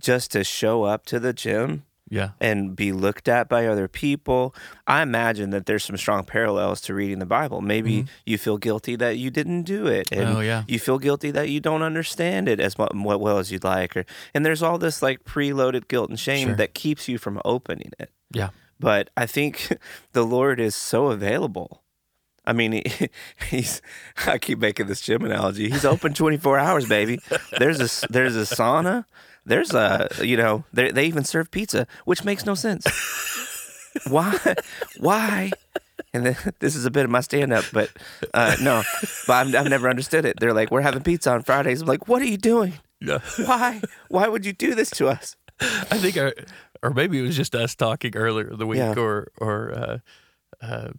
just 0.02 0.32
to 0.32 0.44
show 0.44 0.84
up 0.84 1.06
to 1.08 1.20
the 1.20 1.32
gym 1.32 1.84
yeah, 2.10 2.32
and 2.40 2.76
be 2.76 2.92
looked 2.92 3.28
at 3.28 3.50
by 3.50 3.66
other 3.68 3.88
people. 3.88 4.54
I 4.86 5.02
imagine 5.02 5.50
that 5.50 5.66
there's 5.66 5.84
some 5.84 5.98
strong 5.98 6.24
parallels 6.24 6.82
to 6.82 6.94
reading 6.94 7.20
the 7.20 7.26
Bible. 7.26 7.62
Maybe 7.62 8.06
you 8.26 8.38
feel 8.38 8.58
guilty 8.58 8.96
that 8.98 9.18
you 9.18 9.32
didn't 9.32 9.64
do 9.64 9.88
it, 9.88 10.12
and 10.12 10.22
Mm-hmm. 10.30 10.38
Oh, 10.38 10.42
yeah. 10.42 10.64
you 10.68 10.80
feel 10.80 11.00
guilty 11.00 11.32
that 11.32 11.50
you 11.50 11.60
don't 11.60 11.82
understand 11.82 12.48
it 12.48 12.60
as 12.60 12.78
well 12.78 13.38
as 13.38 13.52
you'd 13.52 13.64
like, 13.64 13.96
or 13.98 14.06
and 14.34 14.46
there's 14.46 14.62
all 14.64 14.78
this 14.78 15.02
like 15.02 15.24
preloaded 15.24 15.88
guilt 15.88 16.10
and 16.10 16.20
shame 16.20 16.50
Sure. 16.50 16.56
that 16.58 16.74
keeps 16.74 17.08
you 17.08 17.18
from 17.18 17.42
opening 17.46 17.92
it. 18.00 18.12
yeah, 18.32 18.50
But 18.80 19.10
I 19.18 19.26
think 19.26 19.76
the 20.14 20.24
Lord 20.24 20.60
is 20.60 20.76
so 20.76 21.08
available. 21.08 21.82
I 22.48 22.54
mean, 22.54 22.74
he, 22.74 23.10
he's. 23.50 23.82
I 24.28 24.38
keep 24.38 24.60
making 24.60 24.86
this 24.86 25.02
gym 25.02 25.26
analogy. 25.26 25.68
He's 25.72 25.84
open 25.86 26.14
24 26.14 26.60
hours, 26.60 26.88
baby. 26.88 27.18
There's 27.58 27.80
a 27.82 28.08
there's 28.12 28.36
a 28.36 28.42
sauna. 28.56 29.06
There's 29.46 29.74
a 29.74 30.10
you 30.22 30.38
know 30.38 30.64
they 30.74 30.92
they 30.92 31.06
even 31.06 31.24
serve 31.24 31.52
pizza, 31.52 31.88
which 32.06 32.24
makes 32.24 32.46
no 32.46 32.56
sense. 32.56 32.86
Why? 34.10 34.38
Why? 35.00 35.52
And 36.14 36.26
then, 36.26 36.38
this 36.60 36.76
is 36.76 36.86
a 36.86 36.92
bit 36.92 37.06
of 37.06 37.12
my 37.12 37.22
stand 37.22 37.54
up, 37.54 37.66
but 37.72 37.90
uh, 38.34 38.56
no, 38.62 38.84
but 39.28 39.34
I've, 39.48 39.56
I've 39.56 39.70
never 39.70 39.90
understood 39.90 40.26
it. 40.26 40.40
They're 40.40 40.54
like, 40.54 40.72
we're 40.72 40.82
having 40.82 41.04
pizza 41.04 41.32
on 41.32 41.44
Fridays. 41.44 41.82
I'm 41.82 41.88
like, 41.88 42.08
what 42.08 42.22
are 42.22 42.26
you 42.26 42.38
doing? 42.38 42.74
yeah. 43.02 43.20
Why? 43.46 43.82
Why 44.10 44.28
would 44.28 44.46
you 44.46 44.54
do 44.54 44.76
this 44.76 44.90
to 44.92 45.08
us? 45.08 45.36
I 45.62 45.98
think, 45.98 46.18
our, 46.18 46.34
or 46.84 46.90
maybe 46.92 47.20
it 47.20 47.22
was 47.22 47.36
just 47.38 47.56
us 47.56 47.76
talking 47.76 48.16
earlier 48.16 48.50
in 48.52 48.58
the 48.60 48.66
week, 48.66 48.80
Yeah. 48.80 48.96
or 48.98 49.28
or 49.38 49.72
uh, 49.74 49.98
uh, 50.62 50.90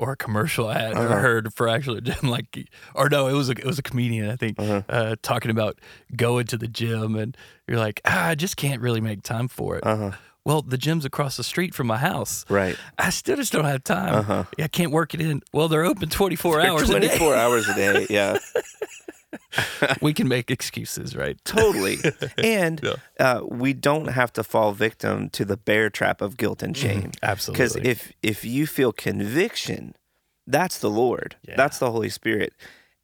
or 0.00 0.12
a 0.12 0.16
commercial 0.16 0.70
ad 0.70 0.94
I 0.94 1.04
Uh-huh. 1.04 1.18
heard 1.18 1.54
for 1.54 1.68
actually 1.68 2.00
gym, 2.00 2.16
like, 2.36 2.68
or 2.94 3.08
no, 3.08 3.28
it 3.28 3.34
was 3.34 3.48
a 3.48 3.52
it 3.52 3.64
was 3.64 3.78
a 3.78 3.82
comedian 3.82 4.28
I 4.30 4.36
think 4.36 4.58
Uh-huh. 4.58 4.82
uh, 4.88 5.16
talking 5.22 5.50
about 5.52 5.78
going 6.16 6.46
to 6.46 6.56
the 6.58 6.66
gym, 6.68 7.14
and 7.16 7.36
you're 7.68 7.78
like, 7.78 8.00
ah, 8.04 8.28
I 8.28 8.34
just 8.34 8.56
can't 8.56 8.80
really 8.82 9.00
make 9.00 9.22
time 9.22 9.46
for 9.48 9.76
it. 9.76 9.86
Uh-huh. 9.86 10.12
Well, 10.42 10.62
the 10.62 10.78
gym's 10.78 11.04
across 11.04 11.36
the 11.36 11.44
street 11.44 11.74
from 11.74 11.86
my 11.86 11.98
house. 11.98 12.46
Right. 12.48 12.74
I 12.98 13.10
still 13.10 13.36
just 13.36 13.52
don't 13.52 13.66
have 13.66 13.84
time. 13.84 14.14
Uh-huh. 14.14 14.44
I 14.58 14.68
can't 14.68 14.90
work 14.90 15.12
it 15.12 15.20
in. 15.20 15.42
Well, 15.52 15.68
they're 15.68 15.84
open 15.84 16.08
24 16.08 16.62
hours 16.62 16.88
a 16.88 16.98
day. 16.98 17.08
24 17.08 17.34
hours 17.36 17.68
a 17.68 17.74
day. 17.74 18.06
Yeah. 18.10 18.38
We 20.02 20.12
can 20.12 20.28
make 20.28 20.50
excuses, 20.50 21.16
right? 21.16 21.38
Totally. 21.44 21.98
And 22.38 22.80
Yeah. 22.82 22.94
uh, 23.18 23.40
we 23.46 23.72
don't 23.72 24.08
have 24.08 24.32
to 24.34 24.42
fall 24.42 24.72
victim 24.72 25.28
to 25.30 25.44
the 25.44 25.56
bear 25.56 25.90
trap 25.90 26.20
of 26.20 26.36
guilt 26.36 26.62
and 26.62 26.76
shame. 26.76 27.12
Absolutely. 27.22 27.62
Because 27.64 27.76
if 27.76 28.12
if 28.22 28.44
you 28.44 28.66
feel 28.66 28.92
conviction, 28.92 29.94
that's 30.46 30.78
the 30.78 30.90
Lord. 30.90 31.36
Yeah. 31.46 31.54
That's 31.56 31.78
the 31.78 31.90
Holy 31.90 32.10
Spirit. 32.10 32.52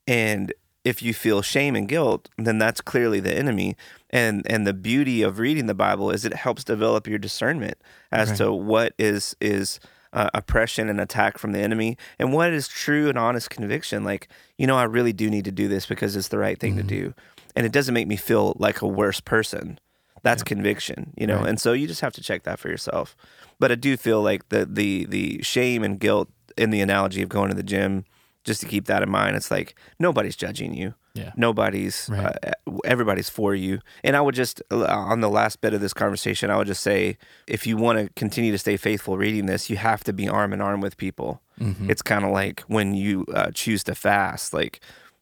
And 0.07 0.53
if 0.83 1.01
you 1.01 1.13
feel 1.13 1.41
shame 1.41 1.75
and 1.75 1.87
guilt, 1.87 2.29
then 2.37 2.57
that's 2.59 2.81
clearly 2.81 3.19
the 3.19 3.33
enemy. 3.33 3.75
And 4.09 4.45
and 4.49 4.65
the 4.65 4.73
beauty 4.73 5.21
of 5.21 5.37
reading 5.39 5.65
the 5.67 5.73
Bible 5.75 6.11
is 6.11 6.23
it 6.25 6.33
helps 6.33 6.63
develop 6.63 7.07
your 7.07 7.19
discernment 7.19 7.77
as 8.11 8.29
Right. 8.29 8.37
to 8.39 8.51
what 8.53 8.93
is 8.97 9.35
is 9.41 9.79
uh, 10.17 10.29
oppression 10.33 10.89
and 10.89 10.99
attack 10.99 11.37
from 11.37 11.51
the 11.51 11.59
enemy, 11.59 11.95
and 12.19 12.33
what 12.33 12.51
is 12.51 12.67
true 12.67 13.07
and 13.09 13.17
honest 13.17 13.49
conviction. 13.49 14.03
Like, 14.03 14.27
you 14.57 14.65
know, 14.67 14.75
I 14.77 14.83
really 14.83 15.13
do 15.13 15.29
need 15.29 15.45
to 15.45 15.51
do 15.51 15.67
this 15.67 15.85
because 15.85 16.15
it's 16.17 16.29
the 16.29 16.39
right 16.39 16.59
thing 16.59 16.73
Mm-hmm. 16.75 16.87
to 16.87 16.95
do, 17.01 17.13
and 17.55 17.65
it 17.65 17.71
doesn't 17.71 17.93
make 17.93 18.07
me 18.07 18.15
feel 18.17 18.55
like 18.59 18.81
a 18.81 18.87
worse 18.87 19.19
person. 19.21 19.79
That's 20.23 20.43
conviction, 20.43 21.13
you 21.15 21.27
know, 21.27 21.37
Right. 21.39 21.49
and 21.49 21.61
so 21.61 21.71
you 21.73 21.87
just 21.87 22.01
have 22.01 22.13
to 22.13 22.21
check 22.21 22.43
that 22.43 22.59
for 22.59 22.67
yourself. 22.69 23.15
But 23.59 23.71
I 23.71 23.75
do 23.75 23.95
feel 23.95 24.21
like 24.21 24.49
the 24.49 24.65
the 24.65 25.05
the 25.05 25.41
shame 25.43 25.83
and 25.83 25.99
guilt 25.99 26.29
in 26.57 26.71
the 26.71 26.81
analogy 26.81 27.21
of 27.21 27.29
going 27.29 27.49
to 27.49 27.55
the 27.55 27.63
gym, 27.75 28.03
just 28.43 28.59
to 28.61 28.67
keep 28.67 28.85
that 28.85 29.03
in 29.03 29.09
mind. 29.09 29.35
It's 29.35 29.51
like 29.51 29.75
nobody's 29.99 30.35
judging 30.35 30.73
you 30.73 30.95
Yeah. 31.17 31.31
nobody's 31.35 32.07
Right. 32.11 32.35
uh, 32.45 32.71
everybody's 32.85 33.29
for 33.29 33.55
you 33.55 33.79
and 34.03 34.15
i 34.15 34.21
would 34.21 34.35
just 34.35 34.61
uh, 34.71 34.85
on 34.85 35.21
the 35.21 35.29
last 35.29 35.61
bit 35.61 35.73
of 35.73 35.81
this 35.81 35.93
conversation 35.93 36.49
i 36.51 36.57
would 36.57 36.67
just 36.67 36.83
say 36.83 37.17
if 37.47 37.65
you 37.67 37.75
want 37.77 37.97
to 37.99 38.09
continue 38.15 38.51
to 38.51 38.57
stay 38.57 38.77
faithful 38.77 39.17
reading 39.17 39.45
this 39.47 39.69
you 39.69 39.77
have 39.77 40.03
to 40.03 40.13
be 40.13 40.29
arm 40.29 40.53
in 40.53 40.61
arm 40.61 40.81
with 40.81 40.95
people 40.97 41.41
Mhm. 41.59 41.89
it's 41.89 42.03
kind 42.03 42.23
of 42.23 42.29
like 42.31 42.59
when 42.67 42.93
you 42.93 43.25
uh, 43.33 43.49
choose 43.51 43.83
to 43.85 43.95
fast 43.95 44.53
like 44.53 44.79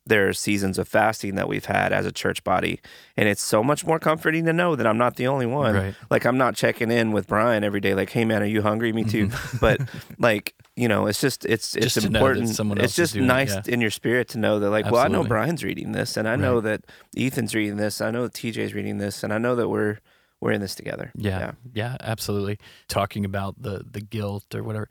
there 0.08 0.28
are 0.28 0.34
seasons 0.34 0.78
of 0.78 0.88
fasting 0.88 1.36
that 1.36 1.48
we've 1.48 1.66
had 1.66 1.92
as 1.92 2.06
a 2.06 2.12
church 2.12 2.44
body 2.44 2.80
and 3.18 3.28
it's 3.28 3.42
so 3.42 3.64
much 3.64 3.86
more 3.86 3.98
comforting 4.00 4.46
to 4.46 4.54
know 4.54 4.76
that 4.76 4.86
i'm 4.86 4.98
not 4.98 5.16
the 5.16 5.28
only 5.28 5.46
one 5.46 5.74
Right. 5.76 5.96
like 6.10 6.26
i'm 6.26 6.38
not 6.38 6.56
checking 6.56 6.92
in 6.92 7.12
with 7.12 7.28
bryan 7.28 7.64
every 7.64 7.80
day 7.82 7.94
like 7.96 8.10
hey 8.12 8.24
man 8.26 8.42
are 8.44 8.46
you 8.46 8.62
hungry 8.62 8.94
me 8.94 9.04
too 9.04 9.30
but 9.60 9.80
like 10.20 10.54
you 10.76 10.88
know 10.88 11.08
it's 11.08 11.20
just 11.22 11.46
it's 11.46 11.76
it's 11.76 11.96
Mm-hmm. 11.96 12.00
Just 12.02 12.12
that 12.12 12.16
important 12.18 12.80
it's 12.84 12.96
just 12.96 13.14
doing 13.14 13.26
it, 13.26 13.28
nice 13.28 13.54
yeah. 13.56 13.62
in 13.74 13.82
your 13.82 13.90
spirit 13.92 14.28
to 14.30 14.38
know 14.38 14.60
that 14.60 14.70
like 14.70 14.86
well 14.92 15.02
i 15.04 15.08
know 15.08 15.24
bryan's 15.24 15.64
reading 15.64 15.92
this 15.94 16.18
and 16.18 16.28
i 16.28 16.36
know 16.36 16.62
that 16.62 16.82
ethan's 17.18 17.56
reading 17.56 17.78
this 17.78 18.02
i 18.02 18.12
know 18.12 18.24
that 18.24 18.34
tj's 18.34 18.74
reading 18.74 18.98
this 19.00 19.24
and 19.24 19.34
i 19.34 19.38
know 19.38 19.56
that 19.56 19.70
we're 19.70 19.98
we're 20.42 20.52
in 20.52 20.62
this 20.62 20.76
together 20.76 21.12
yeah, 21.16 21.40
Yeah, 21.40 21.52
yeah, 21.74 21.98
absolutely. 22.02 22.60
Talking 22.90 23.24
about 23.26 23.60
the 23.60 23.84
the 23.90 24.02
guilt 24.02 24.54
or 24.54 24.62
whatever. 24.64 24.88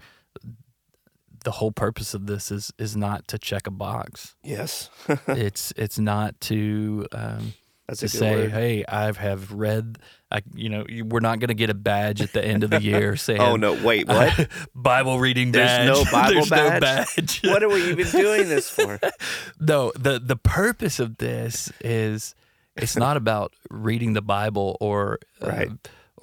The 1.45 1.53
whole 1.53 1.73
purpose 1.73 2.13
of 2.15 2.27
this 2.27 2.51
is 2.51 2.73
is 2.79 2.97
not 2.97 3.29
to 3.29 3.39
check 3.39 3.67
a 3.67 3.71
box. 3.71 4.35
yes 4.43 4.91
it's 5.29 5.73
it's 5.77 5.99
not 5.99 6.39
to 6.43 7.07
um, 7.13 7.53
to 7.95 8.09
say, 8.09 8.35
word 8.37 8.51
hey, 8.51 8.85
I 8.89 9.13
have 9.13 9.53
read. 9.53 9.99
I, 10.33 10.41
you 10.55 10.69
know, 10.71 10.85
you, 10.89 11.05
we're 11.05 11.21
not 11.21 11.39
going 11.39 11.49
to 11.49 11.55
get 11.55 11.71
a 11.71 11.75
badge 11.75 12.21
at 12.23 12.33
the 12.33 12.45
end 12.45 12.65
of 12.65 12.71
the 12.71 12.81
year 12.83 13.15
saying, 13.27 13.41
oh 13.41 13.55
no 13.57 13.75
wait 13.85 14.09
what 14.09 14.49
Bible 14.75 15.21
reading 15.21 15.53
There's 15.53 15.69
badge." 15.69 15.87
no 15.87 16.05
Bible 16.11 16.33
There's 16.35 16.51
badge? 16.51 16.73
no 16.73 16.81
badge. 16.81 17.41
what 17.45 17.63
are 17.63 17.69
we 17.69 17.91
even 17.91 18.09
doing 18.11 18.49
this 18.49 18.69
for 18.71 18.99
no, 19.61 19.93
the 19.95 20.19
the 20.19 20.37
purpose 20.37 20.99
of 20.99 21.19
this 21.19 21.71
is 21.81 22.35
it's 22.77 22.97
not 22.97 23.17
about 23.17 23.53
reading 23.71 24.15
the 24.15 24.23
Bible 24.23 24.77
or 24.81 25.19
uh, 25.43 25.47
Right. 25.49 25.71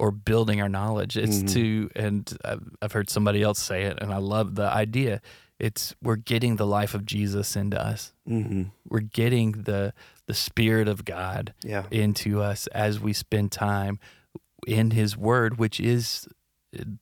Or 0.02 0.10
building 0.10 0.60
our 0.60 0.68
knowledge. 0.68 1.16
It's 1.16 1.42
Mhm. 1.44 1.52
to 1.52 1.90
and 1.94 2.36
I've, 2.44 2.68
I've 2.82 2.92
heard 2.92 3.08
somebody 3.08 3.40
else 3.40 3.60
say 3.60 3.84
it, 3.84 3.98
and 4.02 4.12
I 4.12 4.16
love 4.16 4.56
the 4.56 4.68
idea. 4.68 5.20
It's 5.60 5.94
we're 6.02 6.16
getting 6.16 6.56
the 6.56 6.66
life 6.66 6.92
of 6.92 7.06
Jesus 7.06 7.54
into 7.54 7.80
us. 7.80 8.12
hmm 8.26 8.64
We're 8.88 9.08
getting 9.22 9.52
the 9.62 9.94
the 10.26 10.34
Spirit 10.34 10.88
of 10.88 11.04
God 11.04 11.54
yeah 11.62 11.84
into 11.92 12.40
us 12.42 12.66
as 12.68 12.98
we 12.98 13.12
spend 13.12 13.52
time 13.52 14.00
in 14.66 14.90
His 14.90 15.16
Word, 15.16 15.56
which 15.58 15.78
is 15.78 16.26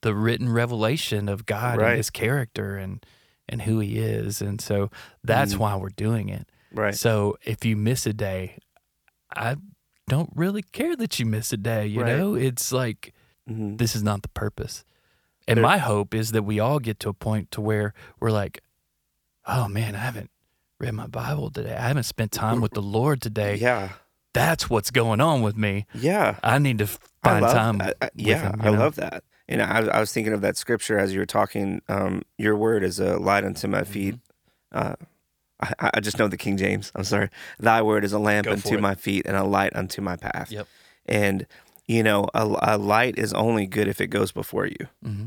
the 0.02 0.14
written 0.14 0.49
revelation 0.50 1.28
of 1.30 1.47
God 1.47 1.78
Right. 1.78 1.88
and 1.90 1.97
His 1.97 2.11
character 2.11 2.76
and 2.76 3.04
and 3.49 3.62
who 3.62 3.78
He 3.80 3.99
is. 3.99 4.42
And 4.42 4.61
so 4.61 4.90
that's 5.25 5.54
Mhm. 5.54 5.59
why 5.59 5.76
we're 5.76 5.88
doing 5.97 6.28
it. 6.28 6.47
right 6.73 6.95
So 6.95 7.37
if 7.45 7.64
you 7.64 7.76
miss 7.76 8.04
a 8.07 8.12
day, 8.12 8.59
I 9.35 9.57
don't 10.11 10.31
really 10.35 10.62
care 10.62 10.95
that 10.97 11.19
you 11.19 11.25
miss 11.26 11.52
a 11.52 11.57
day. 11.57 11.87
You 11.87 12.02
Right. 12.02 12.17
know, 12.19 12.35
it's 12.35 12.73
like 12.73 13.14
hmm 13.49 13.76
this 13.76 13.97
is 13.97 14.02
not 14.02 14.23
the 14.23 14.29
purpose. 14.45 14.85
And 15.49 15.62
my 15.62 15.79
hope 15.79 16.14
is 16.14 16.33
that 16.33 16.43
we 16.45 16.61
all 16.61 16.79
get 16.79 17.00
to 17.00 17.09
a 17.09 17.12
point 17.14 17.50
to 17.52 17.61
where 17.61 17.93
we're 18.21 18.31
like, 18.43 18.61
oh 19.47 19.67
man, 19.69 19.95
I 19.97 19.99
haven't 19.99 20.31
read 20.79 20.93
my 20.95 21.07
Bible 21.07 21.50
today. 21.50 21.75
I 21.75 21.88
haven't 21.88 22.05
spent 22.05 22.31
time 22.33 22.61
with 22.61 22.73
the 22.73 22.83
Lord 22.83 23.21
today. 23.23 23.55
yeah 23.57 23.88
That's 24.35 24.69
what's 24.71 24.90
going 24.90 25.21
on 25.21 25.43
with 25.43 25.57
me. 25.57 25.87
yeah 25.95 26.38
I 26.45 26.59
need 26.59 26.79
to 26.79 26.87
find 27.25 27.43
love 27.43 27.52
time. 27.55 27.81
I- 27.81 27.95
with 28.00 28.11
yeah, 28.14 28.43
him, 28.50 28.61
I 28.61 28.71
know? 28.71 28.79
love 28.79 28.95
that. 28.97 29.25
And 29.49 29.61
I, 29.62 29.79
I 29.97 29.99
was 30.00 30.12
thinking 30.12 30.33
of 30.33 30.43
that 30.43 30.57
scripture 30.57 30.97
as 30.99 31.12
you 31.12 31.19
were 31.19 31.26
talking. 31.26 31.83
Um, 31.88 32.23
Your 32.38 32.55
word 32.57 32.85
is 32.85 33.00
a 33.00 33.19
light 33.19 33.45
unto 33.45 33.67
my 33.67 33.83
feet. 33.83 34.14
Mm-hmm. 34.73 34.79
Uh, 34.93 34.95
I, 35.61 35.90
I 35.95 36.00
just 36.00 36.19
know 36.19 36.29
the 36.29 36.37
King 36.37 36.57
James. 36.57 36.90
I'm 36.95 37.05
sorry. 37.05 37.29
Thy 37.59 37.83
word 37.83 38.05
is 38.05 38.12
a 38.12 38.19
lamp 38.19 38.47
Go 38.47 38.52
unto 38.52 38.79
my 38.79 38.95
feet 38.95 39.26
and 39.26 39.37
a 39.37 39.45
light 39.45 39.75
unto 39.75 40.00
my 40.00 40.17
path. 40.17 40.50
Yep. 40.50 40.67
And 41.07 41.47
you 41.87 42.02
know, 42.02 42.29
a, 42.35 42.47
a 42.62 42.79
light 42.79 43.19
is 43.19 43.33
only 43.33 43.67
good 43.67 43.88
if 43.88 44.00
it 44.00 44.09
goes 44.09 44.33
before 44.33 44.67
you. 44.67 44.87
hmm 45.02 45.26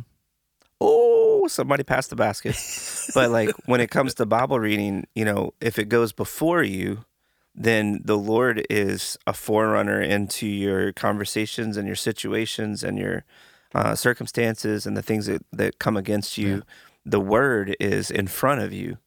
Oh, 0.86 1.48
somebody 1.48 1.84
passed 1.84 2.10
the 2.10 2.16
basket. 2.16 2.58
but 3.14 3.32
like 3.32 3.50
when 3.66 3.80
it 3.80 3.90
comes 3.90 4.14
to 4.16 4.26
Bible 4.26 4.60
reading, 4.60 5.08
you 5.16 5.24
know, 5.24 5.54
if 5.62 5.80
it 5.80 5.88
goes 5.88 6.12
before 6.12 6.62
you, 6.64 7.06
then 7.56 8.02
the 8.04 8.18
Lord 8.18 8.66
is 8.70 9.18
a 9.28 9.34
forerunner 9.34 10.02
into 10.02 10.48
your 10.48 10.92
conversations 10.92 11.78
and 11.78 11.88
your 11.88 11.96
situations 11.96 12.84
and 12.84 12.98
your 12.98 13.24
uh, 13.76 13.96
circumstances 13.96 14.86
and 14.86 14.98
the 14.98 15.02
things 15.02 15.28
that, 15.28 15.46
that 15.54 15.80
come 15.80 15.96
against 15.96 16.38
you. 16.38 16.56
Yeah. 16.56 16.62
The 17.06 17.20
Word 17.20 17.76
is 17.80 18.10
in 18.12 18.28
front 18.28 18.62
of 18.62 18.74
you. 18.74 18.98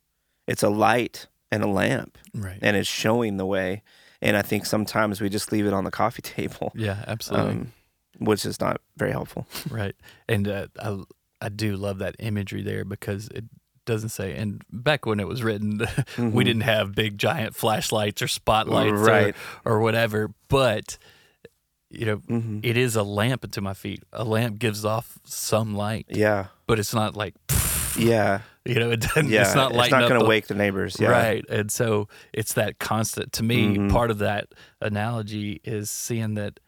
It's 0.47 0.63
a 0.63 0.69
light 0.71 1.27
and 1.51 1.63
a 1.63 1.67
lamp, 1.69 2.19
Right. 2.35 2.59
and 2.63 2.77
it's 2.77 2.89
showing 2.89 3.37
the 3.37 3.47
way. 3.47 3.83
And 4.23 4.37
I 4.37 4.43
think 4.43 4.67
sometimes 4.67 5.21
we 5.21 5.29
just 5.29 5.53
leave 5.53 5.67
it 5.67 5.73
on 5.75 5.85
the 5.85 5.91
coffee 5.91 6.23
table, 6.37 6.73
yeah, 6.75 7.05
absolutely. 7.07 7.51
um, 7.53 7.73
which 8.19 8.47
is 8.47 8.61
not 8.61 8.81
very 8.97 9.11
helpful. 9.13 9.47
Right. 9.71 9.95
And 10.29 10.49
uh, 10.49 10.67
I 10.81 11.03
I 11.41 11.49
do 11.51 11.77
love 11.77 11.99
that 11.99 12.17
imagery 12.19 12.63
there 12.63 12.85
because 12.85 13.29
it 13.29 13.45
doesn't 13.85 14.09
say 14.09 14.35
and 14.35 14.63
back 14.73 15.07
when 15.07 15.21
it 15.21 15.29
was 15.29 15.43
written 15.45 15.79
we 16.19 16.43
Mhm. 16.43 16.45
didn't 16.45 16.63
have 16.63 16.93
big 16.95 17.19
giant 17.19 17.55
flashlights 17.55 18.21
or 18.23 18.27
spotlights 18.27 18.99
Right. 18.99 19.37
or, 19.65 19.75
or 19.75 19.81
whatever 19.81 20.33
but 20.49 20.99
you 21.91 22.05
know 22.07 22.17
hmm 22.17 22.59
it 22.65 22.77
is 22.77 22.97
a 22.97 23.05
lamp 23.05 23.45
unto 23.45 23.61
my 23.61 23.75
feet 23.75 24.03
a 24.13 24.25
lamp 24.25 24.59
gives 24.59 24.85
off 24.85 25.19
some 25.25 25.77
light 25.77 26.07
Yeah. 26.09 26.47
but 26.67 26.81
it's 26.81 26.93
not 26.95 27.15
like 27.15 27.35
Yeah. 27.97 28.41
you 28.75 28.75
know 28.77 28.91
it 28.91 29.01
doesn't, 29.01 29.29
Yeah. 29.29 29.43
it's 29.43 29.55
not 29.55 29.73
lighting 29.73 29.99
not 29.99 30.09
going 30.09 30.21
to 30.21 30.27
wake 30.27 30.47
the 30.47 30.55
neighbors. 30.55 30.97
Yeah. 31.01 31.09
Right. 31.11 31.45
And 31.49 31.71
so 31.71 32.09
it's 32.33 32.55
that 32.55 32.79
constant, 32.79 33.33
to 33.35 33.43
me, 33.43 33.77
Mhm. 33.77 33.91
part 33.91 34.11
of 34.11 34.19
that 34.19 34.49
analogy 34.81 35.61
is 35.65 35.91
seeing 35.91 36.35
that 36.35 36.61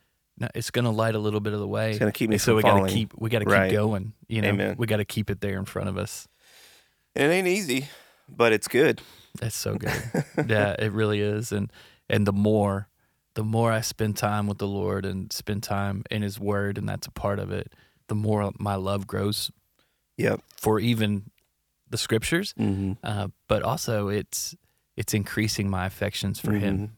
it's 0.54 0.70
going 0.70 0.84
to 0.84 0.90
light 0.92 1.14
a 1.14 1.18
little 1.18 1.40
bit 1.40 1.52
of 1.52 1.58
the 1.60 1.66
way. 1.66 1.90
It's 1.90 1.98
going 1.98 2.12
to 2.12 2.16
keep 2.16 2.30
me 2.30 2.36
And 2.36 2.40
so 2.42 2.54
we 2.56 2.62
got 2.62 2.86
to 2.86 2.92
keep, 2.92 3.12
we 3.16 3.28
got 3.30 3.40
to 3.40 3.44
Right. 3.46 3.70
keep 3.70 3.76
going. 3.76 4.12
You 4.28 4.42
know, 4.42 4.48
Amen. 4.50 4.76
we 4.78 4.86
got 4.86 4.98
to 4.98 5.04
keep 5.04 5.30
it 5.30 5.40
there 5.40 5.58
in 5.58 5.64
front 5.64 5.88
of 5.88 5.98
us. 5.98 6.28
It 7.14 7.22
ain't 7.22 7.48
easy, 7.48 7.88
but 8.28 8.52
it's 8.52 8.68
good. 8.68 9.00
That's 9.40 9.56
so 9.56 9.74
good. 9.74 9.92
yeah, 10.46 10.76
it 10.78 10.92
really 10.92 11.20
is. 11.20 11.50
And, 11.52 11.72
and 12.08 12.26
the 12.26 12.32
more, 12.32 12.88
the 13.34 13.42
more 13.44 13.72
I 13.72 13.80
spend 13.80 14.16
time 14.16 14.46
with 14.46 14.58
the 14.58 14.66
Lord 14.68 15.04
and 15.04 15.32
spend 15.32 15.62
time 15.64 16.04
in 16.10 16.22
his 16.22 16.38
word, 16.38 16.78
and 16.78 16.88
that's 16.88 17.06
a 17.06 17.10
part 17.10 17.38
of 17.40 17.50
it, 17.50 17.72
the 18.08 18.14
more 18.14 18.50
my 18.58 18.74
love 18.76 19.06
grows 19.06 19.50
Yep. 20.16 20.40
for 20.56 20.78
even 20.80 21.30
the 21.90 21.98
scriptures. 21.98 22.54
Mm-hmm. 22.58 22.92
Uh, 23.02 23.28
but 23.48 23.62
also 23.62 24.08
it's, 24.08 24.54
it's 24.96 25.14
increasing 25.14 25.68
my 25.70 25.86
affections 25.86 26.40
for 26.40 26.52
him. 26.52 26.92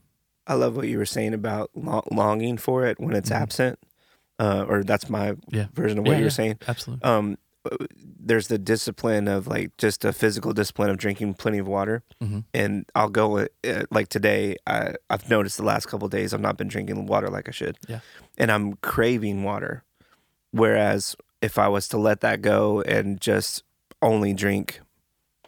I 0.47 0.55
love 0.55 0.75
what 0.75 0.87
you 0.87 0.97
were 0.97 1.05
saying 1.05 1.33
about 1.33 1.69
lo- 1.75 2.03
longing 2.11 2.57
for 2.57 2.85
it 2.85 2.99
when 2.99 3.15
it's 3.15 3.29
Mhm. 3.29 3.35
absent, 3.41 3.79
uh, 4.39 4.65
or 4.67 4.83
that's 4.83 5.07
my 5.09 5.35
Yeah. 5.49 5.67
version 5.73 5.99
of 5.99 6.03
what 6.05 6.11
Yeah, 6.13 6.17
you 6.17 6.23
were 6.23 6.29
yeah. 6.29 6.29
saying. 6.29 6.59
Absolutely. 6.67 7.03
Um, 7.07 7.37
there's 8.19 8.47
the 8.47 8.57
discipline 8.57 9.27
of 9.27 9.45
like 9.45 9.77
just 9.77 10.03
a 10.03 10.11
physical 10.11 10.51
discipline 10.51 10.89
of 10.89 10.97
drinking 10.97 11.35
plenty 11.35 11.59
of 11.59 11.67
water, 11.67 12.01
hmm 12.19 12.39
and 12.55 12.85
I'll 12.95 13.09
go 13.09 13.37
uh, 13.37 13.45
like 13.91 14.07
today. 14.07 14.55
I, 14.65 14.95
I've 15.11 15.29
noticed 15.29 15.57
the 15.57 15.63
last 15.63 15.85
couple 15.85 16.05
of 16.07 16.11
days 16.11 16.33
I've 16.33 16.41
not 16.41 16.57
been 16.57 16.67
drinking 16.69 17.05
water 17.05 17.29
like 17.29 17.47
I 17.47 17.51
should, 17.51 17.77
Yeah. 17.87 17.99
and 18.35 18.51
I'm 18.51 18.73
craving 18.77 19.43
water. 19.43 19.83
Whereas 20.49 21.15
if 21.41 21.59
I 21.59 21.67
was 21.67 21.87
to 21.89 21.97
let 21.99 22.21
that 22.21 22.41
go 22.41 22.81
and 22.81 23.21
just 23.21 23.63
only 24.01 24.33
drink, 24.33 24.81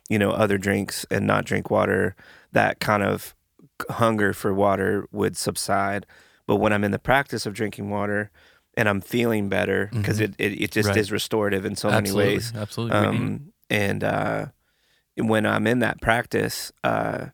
you 0.10 0.20
know, 0.20 0.32
other 0.32 0.58
drinks 0.58 1.06
and 1.10 1.26
not 1.28 1.46
drink 1.46 1.70
water, 1.70 2.16
that 2.52 2.80
kind 2.80 3.04
of 3.04 3.36
hunger 3.90 4.34
for 4.34 4.54
water 4.54 5.08
would 5.12 5.36
subside. 5.38 6.06
But 6.46 6.58
when 6.58 6.74
I'm 6.74 6.84
in 6.84 6.92
the 6.92 7.00
practice 7.00 7.46
of 7.46 7.54
drinking 7.54 7.90
water 7.90 8.30
and 8.76 8.88
I'm 8.90 9.02
feeling 9.02 9.50
better, 9.50 9.90
because 9.94 10.20
Mhm. 10.20 10.24
it, 10.24 10.36
it, 10.38 10.62
it 10.64 10.72
just 10.72 10.90
Right. 10.90 10.98
is 10.98 11.12
restorative 11.12 11.66
in 11.66 11.76
so 11.76 11.90
absolutely. 11.90 12.24
many 12.24 12.34
ways. 12.36 12.54
Absolutely. 12.56 12.98
Um, 12.98 13.54
and 13.70 14.04
uh, 14.04 14.46
when 15.18 15.46
I'm 15.46 15.68
in 15.68 15.80
that 15.80 16.02
practice, 16.02 16.72
uh, 16.84 17.28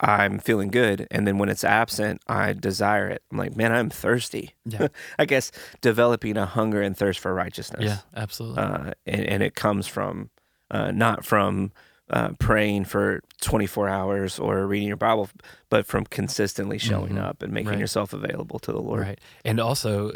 I'm 0.00 0.38
feeling 0.38 0.68
good. 0.68 1.06
And 1.10 1.26
then 1.26 1.38
when 1.38 1.48
it's 1.48 1.64
absent, 1.64 2.20
I 2.26 2.52
desire 2.52 3.08
it. 3.08 3.22
I'm 3.30 3.38
like, 3.38 3.56
man, 3.56 3.72
I'm 3.72 3.90
thirsty. 3.90 4.54
Yeah. 4.66 4.88
I 5.18 5.24
guess 5.24 5.50
developing 5.80 6.36
a 6.36 6.46
hunger 6.46 6.82
and 6.82 6.96
thirst 6.96 7.20
for 7.20 7.32
righteousness. 7.32 7.84
yeah, 7.84 7.98
absolutely. 8.14 8.62
Uh, 8.62 8.92
and, 9.06 9.20
and 9.26 9.42
it 9.42 9.54
comes 9.54 9.86
from 9.86 10.30
uh, 10.74 10.90
not 10.90 11.24
from 11.24 11.72
uh, 12.10 12.30
praying 12.38 12.84
for 12.84 13.22
24 13.40 13.88
hours 13.88 14.38
or 14.38 14.66
reading 14.66 14.88
your 14.88 14.96
Bible, 14.96 15.28
but 15.70 15.86
from 15.86 16.04
consistently 16.04 16.76
showing 16.78 17.14
Mhm. 17.14 17.22
up 17.24 17.42
and 17.42 17.50
making 17.52 17.70
Right. 17.70 17.78
yourself 17.78 18.12
available 18.12 18.58
to 18.58 18.72
the 18.72 18.80
Lord. 18.82 19.00
Right. 19.00 19.20
And 19.44 19.58
also, 19.58 20.12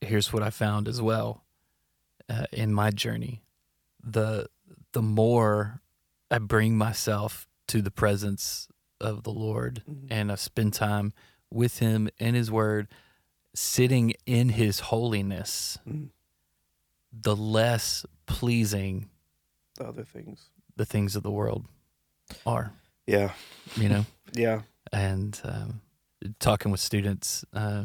here's 0.00 0.32
what 0.32 0.42
I 0.42 0.50
found 0.50 0.88
as 0.88 1.00
well 1.00 1.44
uh, 2.28 2.46
in 2.52 2.74
my 2.74 2.90
journey: 2.90 3.42
the 4.02 4.48
the 4.92 5.02
more 5.02 5.80
I 6.30 6.38
bring 6.38 6.76
myself 6.76 7.46
to 7.68 7.80
the 7.82 7.90
presence 7.92 8.68
of 9.00 9.22
the 9.22 9.32
Lord, 9.32 9.82
Mhm. 9.88 10.08
and 10.10 10.32
I 10.32 10.34
spend 10.34 10.74
time 10.74 11.12
with 11.50 11.78
Him 11.78 12.08
in 12.18 12.34
His 12.34 12.50
Word, 12.50 12.88
sitting 13.54 14.12
in 14.26 14.48
His 14.50 14.80
holiness, 14.80 15.78
Mhm. 15.88 16.10
the 17.12 17.36
less 17.36 18.04
pleasing 18.26 19.08
The 19.78 19.84
other 19.86 20.04
things. 20.04 20.50
the 20.76 20.84
things 20.84 21.16
of 21.16 21.22
the 21.22 21.30
world 21.30 21.64
are. 22.46 22.72
Yeah. 23.06 23.32
You 23.76 23.88
know. 23.88 24.06
Yeah. 24.34 24.60
and 24.92 25.40
um, 25.44 25.80
talking 26.38 26.70
with 26.70 26.80
students 26.80 27.44
uh, 27.54 27.84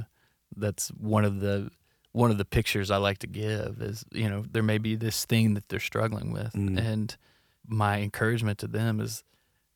that's 0.58 0.90
one 0.90 1.24
of 1.24 1.40
the 1.40 1.70
one 2.12 2.32
of 2.32 2.38
the 2.38 2.44
pictures 2.46 2.92
I 2.92 2.98
like 2.98 3.20
to 3.20 3.28
give 3.28 3.82
is 3.82 4.04
you 4.12 4.30
know 4.30 4.44
there 4.52 4.62
may 4.64 4.78
be 4.78 4.96
this 4.98 5.24
thing 5.26 5.54
that 5.54 5.70
they're 5.70 5.80
struggling 5.80 6.34
with 6.34 6.52
Mm. 6.54 6.78
and 6.78 7.18
my 7.66 8.02
encouragement 8.02 8.58
to 8.60 8.68
them 8.68 9.00
is 9.00 9.24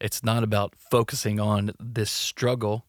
it's 0.02 0.24
not 0.24 0.44
about 0.44 0.76
focusing 0.76 1.40
on 1.40 1.72
this 1.80 2.12
struggle 2.12 2.86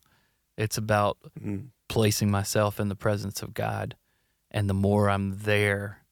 it's 0.57 0.77
about 0.77 1.19
Mhm. 1.41 1.69
placing 1.89 2.31
myself 2.31 2.81
in 2.81 2.89
the 2.89 2.97
presence 2.97 3.43
of 3.43 3.55
God 3.55 3.95
and 4.51 4.69
the 4.69 4.75
more 4.75 5.09
I'm 5.09 5.39
there 5.39 6.03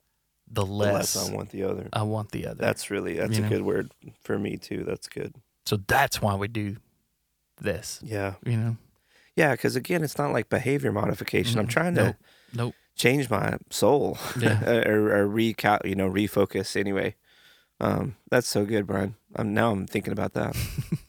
the 0.49 0.65
The 0.65 0.67
less, 0.67 1.17
less 1.17 1.29
I 1.31 1.35
want 1.35 1.51
the 1.51 1.65
other. 1.65 1.89
I 1.93 2.03
want 2.03 2.31
the 2.33 2.47
other 2.47 2.61
That's 2.63 2.91
really 2.91 3.15
that's 3.15 3.33
You 3.39 3.39
a 3.39 3.43
know? 3.43 3.49
good 3.49 3.63
word 3.63 3.93
for 4.23 4.39
me 4.39 4.57
too. 4.57 4.85
That's 4.85 5.09
good. 5.09 5.35
so 5.65 5.77
that's 5.77 6.23
why 6.23 6.35
we 6.37 6.49
do 6.49 6.77
this 7.61 8.01
Yeah. 8.03 8.35
you 8.45 8.57
know 8.57 8.77
Yeah, 9.35 9.53
because 9.53 9.77
again, 9.77 10.03
it's 10.05 10.17
not 10.19 10.33
like 10.33 10.49
behavior 10.49 10.93
modification. 10.93 11.59
I'm 11.59 11.67
Mhm. 11.67 11.71
trying 11.71 11.95
to 11.97 12.05
Nope. 12.05 12.17
Nope. 12.55 12.75
change 12.95 13.29
my 13.29 13.59
soul, 13.71 14.17
Yeah. 14.41 14.63
or, 14.89 15.11
or 15.23 15.27
recal, 15.29 15.79
you 15.85 15.95
know, 15.95 16.09
refocus. 16.09 16.75
Anyway, 16.77 17.17
um, 17.81 18.17
that's 18.31 18.49
so 18.49 18.65
good, 18.65 18.87
Bryan. 18.87 19.17
I'm 19.35 19.53
now 19.53 19.73
I'm 19.73 19.87
thinking 19.87 20.13
about 20.15 20.33
that. 20.35 20.57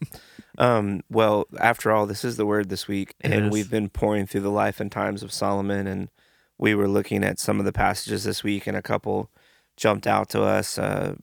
um, 0.57 1.01
well, 1.09 1.45
after 1.59 1.91
all, 1.91 2.05
this 2.05 2.25
is 2.25 2.35
the 2.37 2.45
word 2.45 2.67
this 2.69 2.87
week, 2.87 3.13
It 3.23 3.31
and 3.31 3.45
is. 3.45 3.51
we've 3.51 3.69
been 3.71 3.89
pouring 3.89 4.25
through 4.27 4.41
the 4.41 4.49
life 4.51 4.79
and 4.81 4.91
times 4.91 5.23
of 5.23 5.31
Solomon, 5.31 5.87
and 5.87 6.09
we 6.57 6.73
were 6.75 6.87
looking 6.87 7.23
at 7.23 7.39
some 7.39 7.59
of 7.59 7.65
the 7.65 7.71
passages 7.73 8.23
this 8.23 8.43
week, 8.43 8.67
and 8.67 8.75
a 8.77 8.81
couple 8.81 9.29
jumped 9.75 10.07
out 10.07 10.29
to 10.29 10.43
us. 10.43 10.77
Uh, 10.77 11.15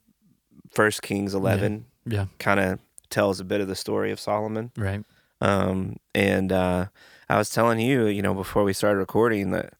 First 0.70 1.02
Kings 1.02 1.34
11 1.34 1.86
yeah 2.06 2.26
kind 2.38 2.60
of 2.60 2.78
tells 3.10 3.38
a 3.40 3.44
bit 3.44 3.60
of 3.60 3.68
the 3.68 3.76
story 3.76 4.10
of 4.10 4.18
Solomon. 4.18 4.72
right 4.76 5.04
Um, 5.40 5.96
and 6.14 6.50
uh, 6.52 6.86
I 7.28 7.38
was 7.38 7.48
telling 7.50 7.78
you, 7.80 8.06
you 8.06 8.22
know, 8.22 8.34
before 8.34 8.64
we 8.64 8.72
started 8.72 8.98
recording 8.98 9.50
that 9.52 9.74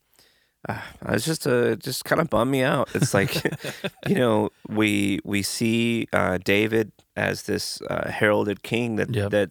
uh, 0.68 0.80
I 1.04 1.12
was 1.12 1.24
just 1.24 1.46
uh, 1.46 1.74
just 1.76 2.04
kind 2.04 2.20
of 2.20 2.30
bummed 2.30 2.50
me 2.50 2.62
out. 2.62 2.88
It's 2.94 3.12
like, 3.12 3.34
you 4.06 4.14
know, 4.14 4.50
we 4.68 5.18
we 5.24 5.42
see 5.42 6.06
uh, 6.12 6.38
David 6.44 6.92
as 7.16 7.42
this 7.42 7.82
uh, 7.82 8.10
heralded 8.10 8.62
king 8.62 8.96
that 8.96 9.14
Yep. 9.14 9.30
that 9.30 9.50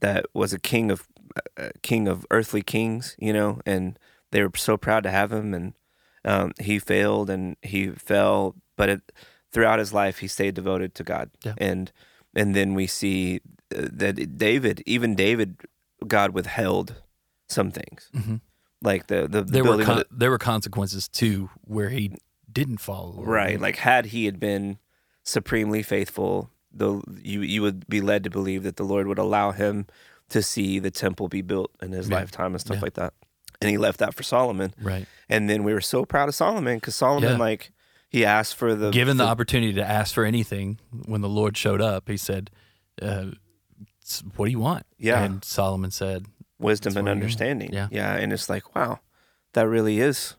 that 0.00 0.26
was 0.32 0.52
a 0.52 0.58
king 0.58 0.90
of 0.90 1.06
uh, 1.58 1.70
king 1.82 2.08
of 2.08 2.24
earthly 2.30 2.62
kings, 2.62 3.16
you 3.18 3.32
know, 3.32 3.60
and 3.66 3.98
they 4.32 4.42
were 4.42 4.50
so 4.56 4.76
proud 4.76 5.02
to 5.04 5.10
have 5.10 5.32
him, 5.32 5.54
and 5.54 5.74
um, 6.24 6.52
he 6.60 6.78
failed 6.78 7.30
and 7.30 7.56
he 7.62 7.90
fell, 7.90 8.54
but 8.76 8.88
it, 8.88 9.12
throughout 9.52 9.78
his 9.78 9.92
life 9.92 10.18
he 10.18 10.28
stayed 10.28 10.54
devoted 10.54 10.94
to 10.96 11.04
God, 11.04 11.30
Yeah. 11.44 11.54
and 11.58 11.92
and 12.34 12.54
then 12.54 12.74
we 12.74 12.86
see 12.86 13.40
uh, 13.76 13.88
that 13.92 14.36
David, 14.38 14.82
even 14.86 15.14
David, 15.16 15.56
God 16.06 16.30
withheld 16.32 17.02
some 17.48 17.70
things, 17.70 18.10
hmm 18.14 18.36
like 18.82 19.08
the 19.08 19.28
the 19.28 19.42
there 19.42 19.62
were 19.64 19.84
con- 19.84 20.04
there 20.10 20.30
were 20.30 20.38
consequences 20.38 21.06
too 21.08 21.50
where 21.64 21.90
he 21.90 22.16
didn't 22.50 22.78
follow 22.78 23.10
the 23.12 23.16
Lord. 23.18 23.28
Right. 23.28 23.60
Like 23.60 23.76
had 23.76 24.06
he 24.06 24.24
had 24.24 24.40
been 24.40 24.78
supremely 25.22 25.82
faithful, 25.82 26.50
the 26.72 27.02
you 27.22 27.42
you 27.42 27.60
would 27.62 27.86
be 27.88 28.00
led 28.00 28.24
to 28.24 28.30
believe 28.30 28.62
that 28.62 28.76
the 28.76 28.84
Lord 28.84 29.06
would 29.06 29.18
allow 29.18 29.50
him 29.50 29.86
to 30.30 30.42
see 30.42 30.78
the 30.78 30.90
temple 30.90 31.28
be 31.28 31.42
built 31.42 31.70
in 31.82 31.92
his 31.92 32.08
Yeah. 32.08 32.16
lifetime 32.16 32.52
and 32.54 32.60
stuff 32.60 32.76
Yeah. 32.78 32.82
like 32.82 32.94
that. 32.94 33.12
And 33.60 33.70
he 33.70 33.76
left 33.78 33.98
that 33.98 34.14
for 34.14 34.22
Solomon. 34.22 34.72
right 34.80 35.06
And 35.28 35.48
then 35.50 35.64
we 35.64 35.72
were 35.74 35.80
so 35.82 36.04
proud 36.04 36.28
of 36.28 36.34
Solomon 36.34 36.76
because 36.78 36.96
Solomon, 36.96 37.32
Yeah. 37.32 37.36
like, 37.38 37.72
he 38.08 38.24
asked 38.24 38.56
for 38.56 38.74
the 38.74 38.90
given 38.90 39.16
the 39.18 39.24
for- 39.24 39.30
opportunity 39.30 39.72
to 39.74 39.84
ask 39.88 40.14
for 40.14 40.24
anything 40.24 40.78
when 41.06 41.20
the 41.20 41.28
lord 41.28 41.56
showed 41.56 41.80
up 41.80 42.08
he 42.08 42.16
said 42.16 42.50
uh, 43.00 43.26
what 44.36 44.46
do 44.46 44.50
you 44.50 44.58
want 44.58 44.84
Yeah. 44.98 45.22
and 45.22 45.44
solomon 45.44 45.90
said 45.92 46.26
wisdom 46.58 46.96
and 46.96 47.06
what 47.06 47.10
he 47.10 47.14
did. 47.14 47.22
understanding. 47.22 47.72
Yeah. 47.72 47.88
Yeah. 47.90 48.16
And 48.16 48.32
it's 48.34 48.48
like, 48.50 48.74
wow, 48.74 49.00
that 49.54 49.66
really 49.68 50.00
is 50.00 50.34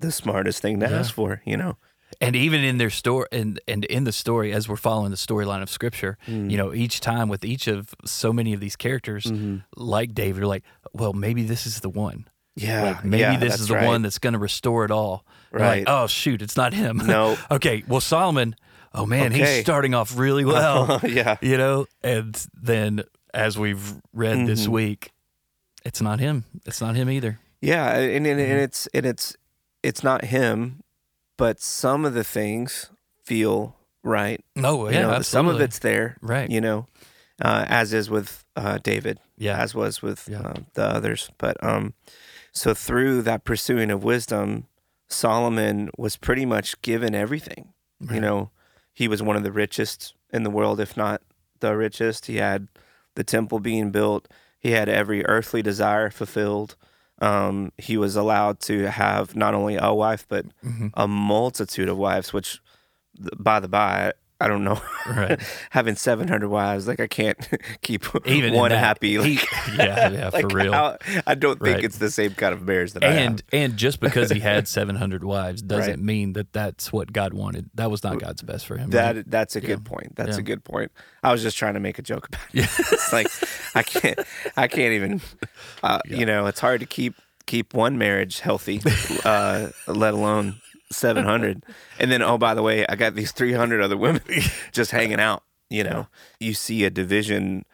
the 0.00 0.10
smartest 0.12 0.62
thing 0.62 0.80
to 0.80 0.88
Yeah. 0.88 0.98
ask 1.00 1.12
for, 1.12 1.42
you 1.44 1.56
know? 1.56 1.76
and 2.20 2.36
even 2.36 2.62
in 2.62 2.76
their 2.78 2.90
story 2.90 3.26
and 3.32 3.58
and 3.66 3.84
in 3.86 4.04
the 4.04 4.12
story 4.12 4.52
as 4.52 4.68
we're 4.68 4.76
following 4.76 5.10
the 5.10 5.16
storyline 5.16 5.62
of 5.62 5.70
scripture 5.70 6.18
Mm. 6.28 6.50
you 6.50 6.58
know 6.58 6.72
each 6.74 7.00
time 7.00 7.28
with 7.30 7.42
each 7.42 7.66
of 7.66 7.94
so 8.04 8.32
many 8.34 8.52
of 8.52 8.60
these 8.60 8.76
characters 8.76 9.24
Mhm. 9.24 9.64
like 9.76 10.12
david 10.14 10.40
you're 10.40 10.46
like 10.46 10.62
well 10.92 11.14
maybe 11.14 11.42
this 11.42 11.66
is 11.66 11.80
the 11.80 11.88
one 11.88 12.28
Yeah. 12.54 12.82
like 12.82 13.04
maybe 13.04 13.20
yeah, 13.20 13.36
this 13.38 13.60
is 13.60 13.68
the 13.68 13.74
right. 13.74 13.86
one 13.86 14.02
that's 14.02 14.18
going 14.18 14.34
to 14.34 14.38
restore 14.38 14.84
it 14.84 14.90
all. 14.90 15.24
Right. 15.50 15.78
Like 15.80 15.84
oh 15.88 16.06
shoot 16.06 16.40
it's 16.42 16.56
not 16.56 16.72
him 16.74 16.96
No. 17.04 17.36
okay 17.50 17.82
well 17.86 18.00
solomon 18.00 18.56
oh 18.94 19.04
man 19.06 19.32
Okay. 19.32 19.56
he's 19.56 19.64
starting 19.64 19.94
off 19.94 20.16
really 20.16 20.44
well 20.46 21.00
yeah. 21.06 21.36
you 21.42 21.56
know 21.58 21.86
and 22.02 22.34
then 22.60 23.02
as 23.34 23.58
we've 23.58 23.94
read 24.14 24.46
this 24.46 24.66
Mhm. 24.66 24.68
week 24.68 25.10
it's 25.84 26.00
not 26.00 26.20
him 26.20 26.44
it's 26.66 26.80
not 26.80 26.94
him 26.96 27.10
either 27.10 27.38
Yeah, 27.60 27.96
and 27.98 28.26
and, 28.26 28.38
Mhm. 28.40 28.50
and 28.50 28.60
it's 28.60 28.86
and 28.94 29.04
it's 29.06 29.36
it's 29.82 30.02
not 30.02 30.24
him, 30.26 30.82
but 31.36 31.60
some 31.60 32.04
of 32.06 32.14
the 32.14 32.24
things 32.24 32.90
feel 33.24 33.76
right. 34.02 34.40
no 34.56 34.88
You 34.88 34.94
yeah 34.94 35.02
know, 35.02 35.10
absolutely. 35.10 35.24
some 35.24 35.48
of 35.48 35.60
it's 35.60 35.78
there, 35.80 36.16
right 36.22 36.48
you 36.50 36.60
know, 36.60 36.86
uh, 37.44 37.64
as 37.68 37.92
is 37.92 38.08
with 38.08 38.44
uh, 38.56 38.78
David, 38.82 39.18
yeah 39.36 39.58
as 39.58 39.74
was 39.74 40.00
with 40.02 40.28
Yeah. 40.30 40.40
uh, 40.40 40.54
the 40.74 40.84
others. 40.84 41.30
But 41.38 41.56
um, 41.62 41.92
so 42.52 42.74
through 42.74 43.22
that 43.22 43.44
pursuing 43.44 43.90
of 43.90 44.04
wisdom, 44.04 44.66
Solomon 45.08 45.90
was 45.98 46.16
pretty 46.16 46.46
much 46.46 46.80
given 46.82 47.14
everything. 47.14 47.72
You 48.10 48.20
know, 48.20 48.50
he 48.92 49.08
was 49.08 49.22
one 49.22 49.36
of 49.36 49.42
the 49.42 49.52
richest 49.52 50.14
in 50.32 50.42
the 50.42 50.50
world, 50.50 50.80
if 50.80 50.96
not 50.96 51.22
the 51.60 51.76
richest. 51.76 52.26
He 52.26 52.36
had 52.36 52.68
the 53.14 53.24
temple 53.24 53.60
being 53.60 53.90
built. 53.90 54.26
He 54.58 54.70
had 54.72 54.88
every 54.88 55.24
earthly 55.26 55.62
desire 55.62 56.10
fulfilled. 56.10 56.76
Um, 57.20 57.72
he 57.78 57.96
was 57.96 58.16
allowed 58.16 58.58
to 58.60 58.90
have 58.90 59.36
not 59.36 59.54
only 59.54 59.76
a 59.76 59.92
wife, 59.94 60.26
but 60.28 60.46
Mhm. 60.64 60.90
a 60.94 61.06
multitude 61.06 61.88
of 61.88 61.96
wives, 61.96 62.32
which, 62.32 62.60
by 63.38 63.60
the 63.60 63.68
by, 63.68 64.12
I 64.42 64.48
don't 64.48 64.64
know. 64.64 64.80
Right. 65.08 65.40
Having 65.70 65.96
700 65.96 66.48
wives, 66.48 66.88
like 66.88 66.98
I 67.00 67.06
can't 67.06 67.38
keep 67.82 68.04
even 68.26 68.54
one 68.54 68.70
that, 68.70 68.78
happy. 68.78 69.20
he- 69.22 69.34
yeah 69.76 70.08
yeah 70.10 70.30
like 70.32 70.50
for 70.50 70.56
real 70.56 70.72
how- 70.72 70.98
I 71.26 71.34
don't 71.34 71.60
think 71.60 71.76
Right. 71.76 71.84
it's 71.84 71.98
the 71.98 72.10
same 72.10 72.34
kind 72.34 72.52
of 72.52 72.62
marriage 72.62 72.92
that 72.94 73.04
I 73.04 73.12
have. 73.12 73.26
and 73.26 73.42
and 73.52 73.76
just 73.76 74.00
because 74.00 74.30
he 74.30 74.40
had 74.40 74.66
700 74.68 75.22
wives 75.24 75.62
doesn't 75.62 75.90
Right. 75.90 75.98
mean 76.00 76.32
that 76.34 76.52
that's 76.52 76.92
what 76.92 77.12
God 77.12 77.34
wanted. 77.34 77.70
That 77.74 77.90
was 77.90 78.02
not 78.02 78.18
God's 78.20 78.42
best 78.42 78.66
for 78.66 78.76
him. 78.76 78.90
That 78.90 79.30
that's 79.30 79.54
a 79.56 79.60
Yeah. 79.60 79.66
good 79.68 79.84
point. 79.84 80.16
That's 80.16 80.36
Yeah. 80.36 80.40
a 80.40 80.42
good 80.42 80.64
point. 80.64 80.90
I 81.22 81.30
was 81.32 81.42
just 81.42 81.56
trying 81.56 81.74
to 81.74 81.80
make 81.80 81.98
a 81.98 82.02
joke 82.02 82.26
about 82.28 82.40
it. 82.52 82.60
Yeah. 82.60 82.66
it's 82.92 83.12
like 83.12 83.28
I 83.74 83.82
can't 83.84 84.18
I 84.56 84.66
can't 84.68 84.92
even 84.94 85.20
uh, 85.82 86.00
you 86.06 86.26
know, 86.26 86.46
it's 86.46 86.60
hard 86.60 86.80
to 86.80 86.86
keep 86.86 87.14
keep 87.46 87.74
one 87.74 87.98
marriage 87.98 88.40
healthy, 88.40 88.80
uh, 89.24 89.68
let 89.86 90.14
alone 90.14 90.60
700. 90.92 91.64
And 91.98 92.10
then 92.12 92.22
oh 92.22 92.38
by 92.38 92.54
the 92.54 92.62
way, 92.62 92.86
I 92.88 92.96
got 92.96 93.14
these 93.14 93.32
300 93.32 93.80
other 93.80 93.96
women 93.96 94.22
just 94.72 94.90
hanging 94.90 95.20
out, 95.20 95.42
you 95.70 95.84
know. 95.84 96.06
You 96.40 96.54
see 96.54 96.84
a 96.84 96.90
division 96.90 97.64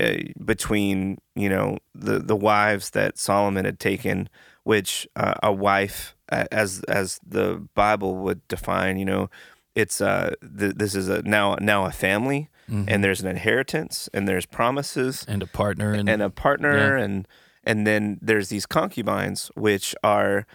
uh, 0.00 0.14
between, 0.44 1.18
you 1.34 1.48
know, 1.48 1.78
the 1.94 2.18
the 2.18 2.36
wives 2.36 2.90
that 2.90 3.18
Solomon 3.18 3.64
had 3.64 3.78
taken 3.80 4.28
which 4.64 5.08
uh, 5.16 5.34
a 5.42 5.52
wife 5.52 6.14
as 6.28 6.82
as 6.88 7.18
the 7.26 7.66
Bible 7.74 8.16
would 8.16 8.46
define, 8.48 8.98
you 8.98 9.04
know, 9.06 9.30
it's 9.74 10.00
uh 10.00 10.34
th- 10.58 10.74
this 10.76 10.94
is 10.94 11.08
a 11.08 11.22
now 11.22 11.56
now 11.60 11.84
a 11.86 11.90
family 11.92 12.48
Mhm. 12.70 12.84
and 12.86 13.02
there's 13.02 13.22
an 13.22 13.28
inheritance 13.28 14.10
and 14.12 14.28
there's 14.28 14.44
promises 14.44 15.24
and 15.26 15.42
a 15.42 15.46
partner 15.46 15.94
and, 15.94 16.06
and 16.06 16.20
a 16.20 16.28
partner 16.28 16.96
and 16.96 17.26
and 17.64 17.86
then 17.86 18.18
there's 18.20 18.50
these 18.50 18.66
concubines 18.66 19.50
which 19.54 19.94
are 20.04 20.46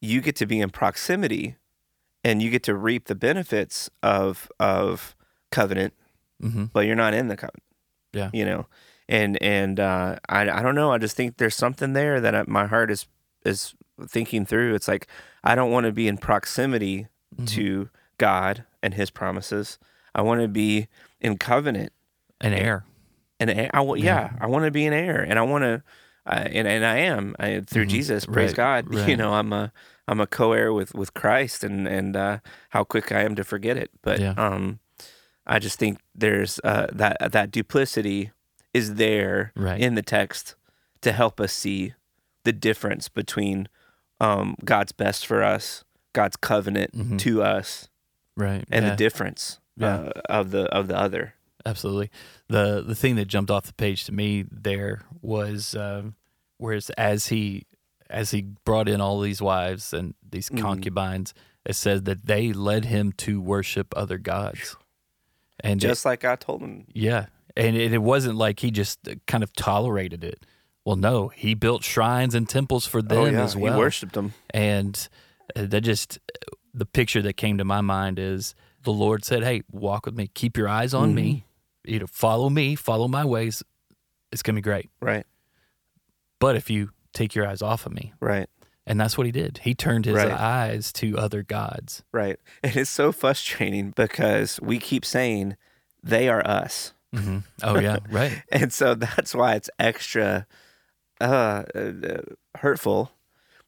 you 0.00 0.20
get 0.20 0.36
to 0.36 0.46
be 0.46 0.60
in 0.60 0.70
proximity 0.70 1.56
and 2.24 2.42
you 2.42 2.50
get 2.50 2.62
to 2.64 2.74
reap 2.74 3.06
the 3.06 3.14
benefits 3.14 3.88
of 4.02 4.50
of 4.60 5.14
covenant 5.50 5.94
Mhm. 6.42 6.70
but 6.72 6.86
you're 6.86 6.96
not 6.96 7.14
in 7.14 7.28
the 7.28 7.36
covenant 7.36 7.62
Yeah. 8.12 8.30
you 8.32 8.44
know 8.44 8.66
and 9.08 9.40
and 9.42 9.80
uh 9.80 10.18
i 10.28 10.42
i 10.42 10.62
don't 10.62 10.74
know 10.74 10.92
i 10.92 10.98
just 10.98 11.16
think 11.16 11.36
there's 11.38 11.54
something 11.56 11.92
there 11.94 12.20
that 12.20 12.34
I, 12.34 12.44
my 12.46 12.66
heart 12.66 12.90
is 12.90 13.06
is 13.44 13.74
thinking 14.06 14.44
through 14.44 14.74
it's 14.74 14.88
like 14.88 15.06
i 15.44 15.54
don't 15.54 15.70
want 15.70 15.86
to 15.86 15.92
be 15.92 16.08
in 16.08 16.18
proximity 16.18 17.06
Mhm. 17.40 17.48
to 17.48 17.88
god 18.18 18.64
and 18.82 18.92
his 18.94 19.10
promises 19.10 19.78
i 20.14 20.20
want 20.22 20.40
to 20.42 20.48
be 20.48 20.88
in 21.20 21.38
covenant 21.38 21.92
An 22.40 22.52
heir. 22.52 22.84
an 23.40 23.48
heir. 23.48 23.70
I, 23.72 23.80
wa- 23.80 23.94
yeah, 23.94 24.32
I 24.40 24.46
want 24.46 24.64
to 24.66 24.70
be 24.70 24.84
an 24.86 24.92
heir, 24.92 25.22
and 25.22 25.38
I 25.38 25.42
want 25.42 25.62
to, 25.64 25.82
and 26.34 26.66
and 26.68 26.84
I 26.84 26.98
am 26.98 27.34
I, 27.38 27.60
through 27.66 27.86
Jesus. 27.86 28.26
Praise 28.26 28.52
Mm-hmm. 28.52 28.60
Right, 28.60 28.84
God. 28.90 29.08
You 29.08 29.16
know, 29.16 29.34
I'm 29.34 29.52
a 29.52 29.72
I'm 30.08 30.20
a 30.20 30.26
co-heir 30.26 30.72
with 30.72 30.94
with 30.94 31.14
Christ, 31.14 31.64
and 31.64 31.86
and 31.88 32.16
uh, 32.16 32.38
how 32.70 32.84
quick 32.84 33.12
I 33.12 33.22
am 33.22 33.34
to 33.36 33.44
forget 33.44 33.76
it. 33.76 33.90
But 34.02 34.20
Yeah. 34.20 34.34
um, 34.36 34.78
I 35.46 35.58
just 35.58 35.78
think 35.78 35.98
there's 36.14 36.60
uh, 36.64 36.88
that 36.92 37.16
that 37.32 37.50
duplicity 37.50 38.30
is 38.74 38.94
there 38.96 39.52
Right. 39.56 39.80
in 39.80 39.94
the 39.94 40.02
text 40.02 40.54
to 41.02 41.12
help 41.12 41.40
us 41.40 41.52
see 41.52 41.94
the 42.44 42.52
difference 42.52 43.08
between 43.08 43.68
um, 44.20 44.56
God's 44.64 44.92
best 44.92 45.26
for 45.26 45.42
us, 45.44 45.84
God's 46.12 46.36
covenant 46.36 46.92
Mhm. 46.96 47.18
to 47.20 47.42
us, 47.42 47.88
Right. 48.36 48.64
and 48.70 48.84
yeah. 48.84 48.90
the 48.90 48.96
difference 48.96 49.60
Yeah. 49.76 49.96
uh, 49.96 50.12
of 50.28 50.50
the 50.50 50.64
of 50.74 50.88
the 50.88 50.96
other. 50.98 51.34
Absolutely. 51.66 52.10
The 52.48 52.82
the 52.86 52.94
thing 52.94 53.16
that 53.16 53.26
jumped 53.26 53.50
off 53.50 53.66
the 53.66 53.74
page 53.74 54.04
to 54.04 54.12
me 54.12 54.44
there 54.50 55.02
was 55.20 55.74
um, 55.74 56.14
whereas 56.58 56.88
as 56.90 57.26
he 57.26 57.66
as 58.08 58.30
he 58.30 58.42
brought 58.64 58.88
in 58.88 59.00
all 59.00 59.20
these 59.20 59.42
wives 59.42 59.92
and 59.92 60.14
these 60.26 60.48
Mhm. 60.48 60.60
concubines, 60.60 61.34
it 61.64 61.74
said 61.74 62.04
that 62.04 62.26
they 62.26 62.52
led 62.52 62.84
him 62.84 63.10
to 63.12 63.40
worship 63.40 63.92
other 63.96 64.16
gods. 64.16 64.76
And 65.58 65.82
it- 65.82 65.88
Just 65.88 66.04
like 66.04 66.24
I 66.24 66.36
told 66.36 66.60
him. 66.62 66.86
yeah, 66.94 67.26
and 67.56 67.74
it, 67.76 67.92
it 67.92 68.02
wasn't 68.02 68.36
like 68.36 68.60
he 68.60 68.70
just 68.70 69.00
kind 69.26 69.42
of 69.42 69.52
tolerated 69.54 70.22
it. 70.22 70.46
Well, 70.84 70.94
no, 70.96 71.28
he 71.28 71.54
built 71.54 71.82
shrines 71.82 72.32
and 72.36 72.48
temples 72.48 72.86
for 72.86 73.02
them 73.02 73.18
oh 73.18 73.24
yeah, 73.26 73.42
as 73.42 73.56
well 73.56 73.72
he 73.72 73.78
worshipped 73.80 74.12
them. 74.12 74.34
and 74.50 75.08
uh, 75.56 75.66
that 75.66 75.80
just 75.80 76.20
the 76.72 76.86
picture 76.86 77.22
that 77.22 77.32
came 77.32 77.58
to 77.58 77.64
my 77.64 77.80
mind 77.80 78.18
is 78.20 78.54
the 78.84 78.92
lord 78.92 79.24
said 79.24 79.42
hey 79.42 79.62
walk 79.72 80.04
with 80.06 80.14
me 80.14 80.28
keep 80.34 80.56
your 80.58 80.68
eyes 80.68 80.92
on 80.94 81.14
me 81.14 81.44
you 81.86 81.98
know 82.00 82.06
follow 82.06 82.48
me 82.50 82.74
follow 82.74 83.08
my 83.08 83.24
ways 83.24 83.62
it's 84.32 84.42
going 84.42 84.54
to 84.54 84.58
be 84.60 84.64
great 84.64 84.88
Right, 85.00 85.24
but 86.38 86.56
if 86.56 86.68
you 86.70 86.90
take 87.12 87.34
your 87.34 87.46
eyes 87.46 87.62
off 87.62 87.86
of 87.86 87.92
me 87.92 88.12
right. 88.20 88.48
and 88.86 89.00
that's 89.00 89.16
what 89.16 89.26
he 89.26 89.32
did 89.32 89.58
he 89.62 89.74
turned 89.74 90.04
his 90.04 90.14
Right. 90.16 90.30
eyes 90.32 90.92
to 90.94 91.16
other 91.18 91.42
gods 91.42 92.02
Right. 92.12 92.38
And 92.62 92.76
it's 92.76 92.90
so 92.90 93.12
frustrating 93.12 93.92
because 93.92 94.60
we 94.60 94.78
keep 94.78 95.04
saying 95.04 95.56
they 96.02 96.28
are 96.28 96.46
us. 96.46 96.92
hmm 97.14 97.38
oh 97.62 97.78
yeah 97.78 97.98
right 98.10 98.42
And 98.50 98.72
so 98.72 98.94
that's 98.94 99.34
why 99.34 99.54
it's 99.54 99.70
extra 99.78 100.46
uh, 101.20 101.62
uh, 101.74 102.20
hurtful 102.58 103.12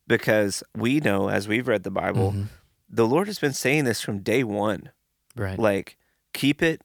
because 0.07 0.63
we 0.77 1.01
know 1.01 1.29
as 1.31 1.49
we've 1.49 1.67
read 1.69 1.83
the 1.83 1.91
Bible, 1.91 2.33
Mhm. 2.33 2.47
the 2.91 3.07
Lord 3.07 3.27
has 3.27 3.39
been 3.39 3.53
saying 3.55 3.85
this 3.85 4.01
from 4.03 4.21
day 4.21 4.45
one. 4.45 4.91
right 5.37 5.59
Like, 5.59 5.97
keep 6.35 6.63
it 6.63 6.83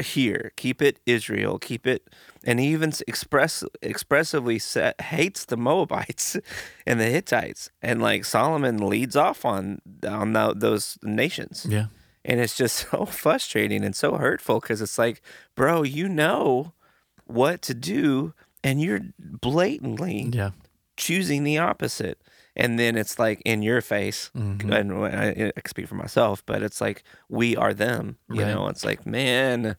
here, 0.00 0.52
keep 0.56 0.80
it 0.82 0.98
Israel, 1.06 1.58
keep 1.58 1.86
it. 1.86 2.08
And 2.44 2.58
he 2.60 2.68
even 2.68 2.92
express 3.06 3.64
expressively 3.82 4.58
sa 4.58 4.92
hates 5.00 5.44
the 5.44 5.56
Moabites 5.56 6.36
and 6.86 6.98
the 7.00 7.06
Hittites, 7.06 7.70
and 7.82 8.00
like 8.02 8.24
Solomon 8.24 8.78
leads 8.88 9.16
off 9.16 9.44
on 9.44 9.80
on 10.06 10.32
tho- 10.32 10.54
those 10.54 10.98
nations. 11.02 11.66
yeah 11.68 11.86
And 12.24 12.40
it's 12.40 12.56
just 12.56 12.76
so 12.90 13.04
frustrating 13.06 13.84
and 13.84 13.94
so 13.96 14.16
hurtful 14.16 14.60
because 14.60 14.80
it's 14.82 14.98
like, 14.98 15.22
bro, 15.54 15.82
you 15.82 16.08
know 16.08 16.72
what 17.26 17.62
to 17.62 17.74
do 17.74 18.32
and 18.64 18.80
you're 18.80 19.00
blatantly 19.18 20.30
yeah 20.32 20.50
choosing 20.96 21.44
the 21.44 21.58
opposite. 21.58 22.18
And 22.56 22.78
then 22.78 22.96
it's 22.96 23.18
like 23.18 23.40
in 23.44 23.62
your 23.62 23.80
face. 23.80 24.30
Mhm. 24.36 24.70
And 24.74 24.92
I, 24.92 25.52
I 25.56 25.60
can 25.60 25.70
speak 25.70 25.86
for 25.88 25.94
myself, 25.94 26.42
but 26.44 26.62
it's 26.62 26.80
like 26.80 27.04
we 27.28 27.56
are 27.56 27.72
them. 27.72 28.18
You 28.28 28.42
Right. 28.42 28.52
know, 28.54 28.68
it's 28.68 28.84
like, 28.84 29.06
man, 29.06 29.76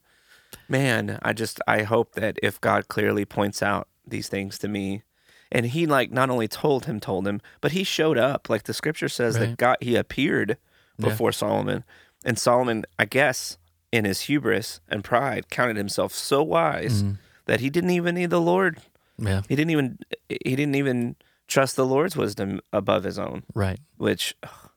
man, 0.67 1.19
I 1.21 1.33
just, 1.33 1.59
I 1.67 1.83
hope 1.83 2.13
that 2.15 2.37
if 2.43 2.59
God 2.61 2.87
clearly 2.87 3.25
points 3.25 3.61
out 3.63 3.87
these 4.05 4.27
things 4.29 4.57
to 4.59 4.67
me, 4.67 5.03
and 5.51 5.65
he 5.65 5.85
like 5.85 6.11
not 6.11 6.29
only 6.29 6.47
told 6.47 6.85
him, 6.85 6.99
told 6.99 7.27
him, 7.27 7.41
but 7.59 7.73
he 7.73 7.83
showed 7.83 8.17
up. 8.17 8.49
Like 8.49 8.63
the 8.63 8.73
scripture 8.73 9.09
says 9.09 9.35
Right. 9.37 9.49
that 9.49 9.57
God, 9.57 9.77
he 9.81 9.95
appeared 9.95 10.57
Yeah. 10.97 11.09
before 11.09 11.31
Solomon. 11.31 11.83
And 12.23 12.37
Solomon, 12.39 12.85
I 12.99 13.05
guess, 13.05 13.57
in 13.91 14.05
his 14.05 14.21
hubris 14.21 14.79
and 14.87 15.03
pride, 15.03 15.49
counted 15.49 15.75
himself 15.75 16.13
so 16.13 16.41
wise 16.43 17.03
Mhm. 17.03 17.17
that 17.45 17.59
he 17.59 17.69
didn't 17.69 17.89
even 17.89 18.15
need 18.15 18.29
the 18.29 18.39
Lord. 18.41 18.79
yeah 19.17 19.41
He 19.49 19.55
didn't 19.55 19.71
even 19.71 19.99
he 20.29 20.55
didn't 20.55 20.75
even 20.75 21.15
trust 21.47 21.75
the 21.75 21.85
Lord's 21.85 22.15
wisdom 22.15 22.61
above 22.71 23.03
his 23.03 23.19
own, 23.19 23.43
right 23.53 23.79
which 23.97 24.35
ugh, 24.43 24.69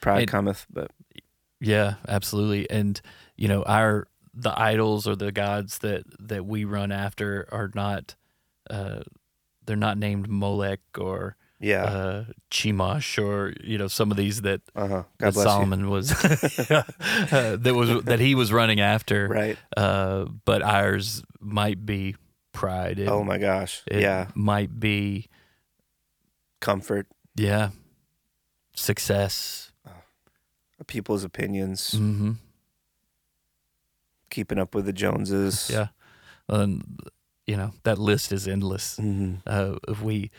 pride 0.00 0.26
cometh, 0.28 0.66
but 0.70 0.90
Yeah, 1.60 1.94
absolutely. 2.08 2.68
And 2.70 3.00
you 3.36 3.46
know, 3.48 3.62
our 3.64 4.08
the 4.34 4.58
idols 4.58 5.06
or 5.06 5.14
the 5.16 5.32
gods 5.32 5.78
that 5.78 6.04
that 6.18 6.46
we 6.46 6.64
run 6.64 6.90
after 6.92 7.46
are 7.52 7.70
not 7.74 8.14
uh 8.70 9.00
they're 9.64 9.76
not 9.76 9.98
named 9.98 10.28
Molech 10.28 10.80
or 10.98 11.36
yeah, 11.60 11.84
uh 11.84 12.24
Chemosh 12.50 13.22
or 13.22 13.54
you 13.62 13.78
know 13.78 13.86
some 13.86 14.10
of 14.10 14.16
these 14.16 14.42
that, 14.42 14.62
uh 14.74 14.88
huh. 14.88 15.02
that 15.18 15.34
Solomon 15.34 15.88
was 15.90 16.12
uh, 16.12 16.82
that 17.60 17.74
was 17.74 18.02
that 18.04 18.18
he 18.18 18.34
was 18.34 18.52
running 18.52 18.80
after. 18.80 19.28
Right? 19.28 19.58
Uh 19.76 20.24
but 20.44 20.62
ours 20.62 21.22
might 21.38 21.86
be 21.86 22.16
pride. 22.52 22.98
It, 22.98 23.08
oh 23.08 23.22
my 23.22 23.38
gosh, 23.38 23.82
yeah, 23.90 24.28
might 24.34 24.80
be 24.80 25.28
comfort, 26.60 27.06
yeah, 27.36 27.70
success. 28.74 29.70
people's 30.88 31.22
opinions, 31.22 31.92
Mhm. 31.92 32.38
Keeping 34.32 34.58
up 34.58 34.74
with 34.74 34.86
the 34.86 34.92
Joneses. 34.92 35.70
Yeah. 35.72 35.88
And 36.48 36.82
you 37.46 37.56
know, 37.56 37.72
that 37.84 37.98
list 37.98 38.32
is 38.32 38.48
endless. 38.48 38.96
hmm 38.96 39.34
uh, 39.46 39.76
if 39.88 40.02
we 40.02 40.30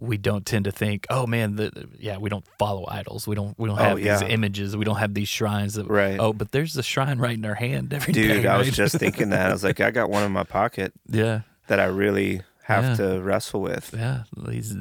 we 0.00 0.16
don't 0.16 0.46
tend 0.46 0.64
to 0.64 0.70
think, 0.70 1.06
oh 1.10 1.26
man, 1.26 1.56
the, 1.56 1.88
yeah, 1.98 2.18
we 2.18 2.30
don't 2.30 2.44
follow 2.58 2.84
idols. 2.88 3.26
We 3.26 3.34
don't 3.34 3.58
we 3.58 3.68
don't 3.68 3.78
Oh, 3.80 3.82
have 3.82 3.98
yeah. 4.00 4.18
these 4.20 4.28
images. 4.30 4.76
We 4.76 4.84
don't 4.84 4.98
have 4.98 5.12
these 5.14 5.28
shrines. 5.28 5.74
That, 5.74 5.88
Right. 5.88 6.18
Oh, 6.20 6.32
but 6.32 6.52
there's 6.52 6.76
a 6.76 6.82
shrine 6.84 7.18
right 7.18 7.36
in 7.36 7.44
our 7.44 7.54
hand 7.56 7.92
every 7.92 8.12
day. 8.12 8.28
Dude, 8.28 8.46
I 8.46 8.58
was 8.58 8.70
just 8.70 8.94
thinking 9.02 9.30
that. 9.30 9.50
I 9.50 9.52
was 9.52 9.64
like, 9.64 9.80
I 9.80 9.90
got 9.90 10.08
one 10.10 10.22
in 10.22 10.30
my 10.32 10.44
pocket 10.44 10.92
yeah, 11.08 11.40
that 11.66 11.80
I 11.80 11.86
really 11.86 12.42
have 12.62 12.84
Yeah. 12.84 12.94
to 13.14 13.22
wrestle 13.22 13.60
with. 13.60 13.92
yeah. 13.96 14.22
These 14.36 14.76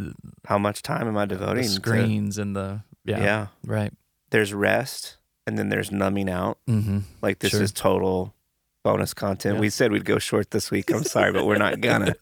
How 0.45 0.57
much 0.59 0.83
time 0.83 1.07
am 1.07 1.17
I 1.17 1.25
devoting 1.25 1.63
to 1.63 1.69
screens 1.69 2.37
and 2.37 2.55
the 2.55 2.81
yeah, 3.03 3.19
Yeah. 3.19 3.47
right. 3.65 3.91
There's 4.29 4.53
rest 4.53 5.17
and 5.47 5.57
then 5.57 5.69
there's 5.69 5.91
numbing 5.91 6.29
out. 6.29 6.59
Mm-hmm. 6.69 6.99
Like 7.23 7.39
this 7.39 7.51
Sure. 7.51 7.63
is 7.63 7.71
total 7.71 8.35
bonus 8.87 9.13
content. 9.13 9.55
Yeah. 9.55 9.61
We 9.61 9.69
said 9.69 9.91
we'd 9.91 10.05
go 10.05 10.19
short 10.19 10.51
this 10.51 10.71
week. 10.71 10.91
I'm 10.91 11.03
sorry, 11.03 11.31
but 11.33 11.45
we're 11.45 11.57
not 11.67 11.81
gonna. 11.87 12.15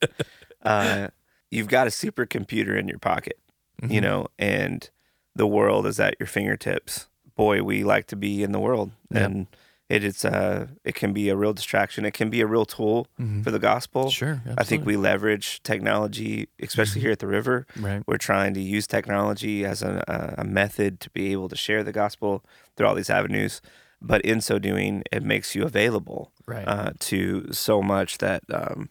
Uh, 0.64 1.08
you've 1.52 1.68
got 1.68 1.88
a 1.88 1.90
supercomputer 1.92 2.78
in 2.80 2.88
your 2.88 3.00
pocket, 3.00 3.38
Mm-hmm. 3.82 3.92
you 3.94 4.00
know, 4.02 4.28
and 4.40 4.90
the 5.36 5.46
world 5.46 5.86
is 5.86 6.00
at 6.00 6.16
your 6.20 6.28
fingertips. 6.28 7.08
Boy, 7.36 7.62
we 7.62 7.84
like 7.84 8.08
to 8.08 8.16
be 8.16 8.42
in 8.42 8.54
the 8.54 8.60
world, 8.60 8.92
Yeah. 9.12 9.26
and 9.26 9.48
it 9.90 10.02
is 10.04 10.24
uh, 10.24 10.68
it 10.86 10.96
can 10.96 11.12
be 11.12 11.28
a 11.30 11.36
real 11.36 11.52
distraction. 11.54 12.06
It 12.06 12.14
can 12.14 12.30
be 12.30 12.40
a 12.42 12.48
real 12.48 12.66
tool 12.66 13.08
Mhm. 13.20 13.44
for 13.44 13.52
the 13.52 13.60
gospel. 13.60 14.10
Sure, 14.10 14.42
I 14.58 14.64
think 14.64 14.86
we 14.86 14.96
leverage 14.96 15.62
technology, 15.64 16.48
especially 16.62 17.02
here 17.02 17.12
at 17.12 17.20
the 17.20 17.28
river. 17.28 17.68
right. 17.78 18.02
We're 18.08 18.18
trying 18.32 18.54
to 18.54 18.62
use 18.62 18.88
technology 18.88 19.66
as 19.66 19.84
a, 19.84 20.04
a, 20.08 20.42
a 20.42 20.44
method 20.46 21.00
to 21.02 21.10
be 21.10 21.34
able 21.34 21.50
to 21.50 21.56
share 21.58 21.84
the 21.84 21.92
gospel 21.92 22.44
through 22.76 22.88
all 22.88 22.96
these 22.96 23.10
avenues. 23.12 23.62
But 24.08 24.22
in 24.22 24.40
so 24.42 24.60
doing, 24.60 25.04
it 25.12 25.24
makes 25.24 25.56
you 25.56 25.64
available 25.64 26.32
Right. 26.48 26.68
uh, 26.68 26.92
to 27.10 27.52
so 27.52 27.82
much 27.82 28.18
that 28.20 28.44
um, 28.54 28.90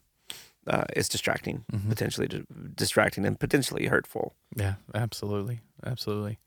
uh, 0.67 0.85
is 0.97 1.09
distracting, 1.09 1.65
Mhm. 1.73 1.89
potentially 1.89 2.27
di- 2.29 2.45
distracting 2.75 3.25
and 3.27 3.39
potentially 3.39 3.87
hurtful. 3.87 4.35
Yeah, 4.57 4.75
absolutely, 4.95 5.61
absolutely. 5.87 6.39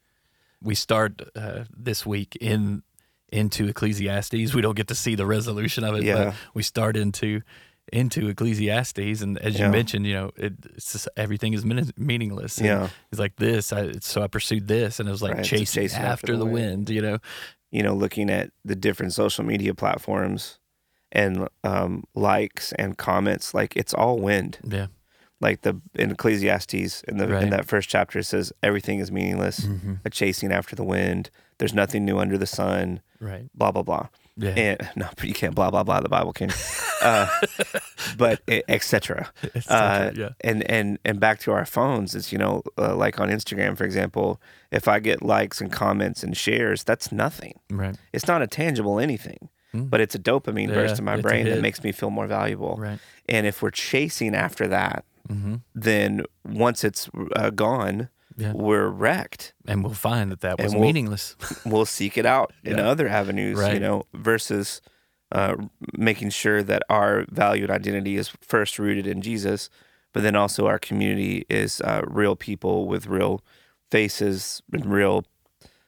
We 0.62 0.76
start 0.76 1.22
uh, 1.36 1.66
this 1.86 2.06
week 2.06 2.36
in 2.42 2.84
into 3.32 3.68
Ecclesiastes. 3.68 4.54
We 4.56 4.62
don't 4.62 4.76
get 4.78 4.88
to 4.88 4.96
see 4.96 5.16
the 5.16 5.26
resolution 5.26 5.84
of 5.84 5.96
it, 5.98 6.04
Yeah. 6.04 6.16
but 6.26 6.36
we 6.54 6.64
start 6.64 6.96
into 6.98 7.42
into 7.94 8.28
Ecclesiastes, 8.28 9.22
and 9.22 9.38
as 9.38 9.54
Yeah. 9.58 9.66
you 9.68 9.72
mentioned, 9.72 10.06
you 10.06 10.14
know, 10.14 10.32
it, 10.36 10.54
it's 10.76 10.92
just 10.92 11.08
everything 11.16 11.54
is 11.54 11.64
mean- 11.64 11.92
meaningless. 11.96 12.58
And 12.58 12.66
Yeah. 12.68 12.90
it's 13.12 13.20
like 13.20 13.36
this. 13.38 13.72
I, 13.72 13.94
so 14.02 14.22
I 14.22 14.28
pursued 14.28 14.68
this, 14.68 15.00
and 15.00 15.08
it 15.08 15.12
was 15.12 15.22
like 15.22 15.36
Right, 15.36 15.46
chasing, 15.46 15.84
chasing 15.84 16.00
after, 16.00 16.12
after 16.12 16.32
the 16.34 16.40
the 16.40 16.46
wind. 16.46 16.88
wind. 16.88 16.90
You 16.90 17.02
know, 17.02 17.18
You 17.72 17.84
know, 17.84 17.94
looking 17.94 18.30
at 18.30 18.52
the 18.64 18.76
different 18.76 19.14
social 19.14 19.44
media 19.44 19.74
platforms 19.74 20.60
and 21.12 21.48
um, 21.64 22.04
likes 22.16 22.72
and 22.74 22.98
comments, 22.98 23.54
like 23.54 23.76
it's 23.76 23.94
all 23.94 24.18
wind. 24.20 24.58
yeah, 24.64 24.88
Like 25.42 25.62
the 25.62 25.80
in 25.96 26.12
Ecclesiastes 26.12 27.04
in 27.04 27.18
the 27.18 27.26
in 27.44 27.50
that 27.52 27.66
first 27.66 27.90
chapter 27.90 28.20
it 28.20 28.26
says 28.26 28.52
everything 28.64 29.00
is 29.00 29.12
meaningless, 29.12 29.62
Mm-hmm. 29.62 29.94
a 30.06 30.10
chasing 30.10 30.52
after 30.52 30.76
the 30.76 30.84
wind. 30.84 31.30
There's 31.58 31.74
nothing 31.74 32.06
new 32.06 32.18
under 32.20 32.38
the 32.38 32.46
sun. 32.48 33.02
right, 33.20 33.46
Blah 33.54 33.72
blah 33.72 33.84
blah. 33.84 34.08
Yeah, 34.38 34.50
And 34.52 34.90
no, 34.96 35.08
but 35.16 35.26
you 35.26 35.34
can't 35.34 35.56
blah 35.56 35.70
blah 35.72 35.84
blah. 35.84 36.00
The 36.00 36.10
Bible 36.10 36.32
can, 36.34 36.52
uh, 37.02 37.28
but 38.18 38.42
etc. 38.48 39.32
It's 39.56 39.70
Uh, 39.70 40.12
yeah, 40.16 40.30
and 40.42 40.64
and 40.70 41.00
and 41.04 41.20
back 41.20 41.40
to 41.42 41.52
our 41.52 41.66
phones 41.66 42.16
it's 42.16 42.32
you 42.32 42.38
know 42.38 42.62
uh, 42.78 42.96
like 42.96 43.20
on 43.20 43.30
instagram 43.30 43.76
for 43.78 43.84
example 43.84 44.40
if 44.72 44.88
i 44.88 45.00
get 45.00 45.22
likes 45.24 45.60
and 45.62 45.72
comments 45.72 46.24
and 46.24 46.36
shares 46.38 46.84
that's 46.84 47.12
nothing 47.12 47.54
right, 47.70 47.96
it's 48.14 48.28
not 48.28 48.42
a 48.42 48.48
tangible 48.48 49.00
anything 49.00 49.50
but 49.74 50.02
it's 50.02 50.16
a 50.16 50.20
dopamine 50.20 50.74
burst 50.74 50.98
in 50.98 51.06
my 51.06 51.22
brain 51.22 51.46
that 51.46 51.62
makes 51.62 51.84
me 51.84 51.92
feel 51.92 52.10
more 52.10 52.26
valuable. 52.26 52.78
Right. 52.80 52.98
And 53.30 53.46
if 53.46 53.62
we're 53.62 53.70
chasing 53.72 54.34
after 54.34 54.68
that, 54.70 55.06
Mm-hmm. 55.30 55.56
then 55.76 56.24
once 56.46 56.84
it's 56.86 57.10
uh, 57.36 57.50
gone, 57.50 58.08
Yeah. 58.38 58.54
we're 58.54 58.88
wrecked. 58.88 59.54
And 59.66 59.84
we'll 59.84 59.94
find 59.94 60.32
that 60.32 60.42
that 60.42 60.62
was 60.62 60.74
we'll- 60.74 60.84
meaningless. 60.84 61.36
We'll 61.66 61.86
seek 61.86 62.18
it 62.18 62.26
out 62.26 62.54
in 62.64 62.78
Yeah. 62.78 62.88
other 62.88 63.08
avenues, 63.08 63.60
you 63.74 63.80
know, 63.80 64.04
versus 64.14 64.82
uh, 65.32 65.56
making 65.98 66.30
sure 66.30 66.64
that 66.64 66.84
our 66.90 67.26
value 67.30 67.64
and 67.64 67.72
identity 67.72 68.16
is 68.16 68.30
first 68.42 68.80
rooted 68.80 69.06
in 69.08 69.22
Jesus, 69.22 69.70
but 70.14 70.24
then 70.24 70.36
also 70.36 70.68
our 70.68 70.80
community 70.80 71.46
is 71.50 71.82
uh, 71.82 72.02
real 72.08 72.36
people 72.36 72.88
with 72.88 73.08
real 73.08 73.42
faces 73.92 74.62
and 74.72 74.86
real 74.86 75.26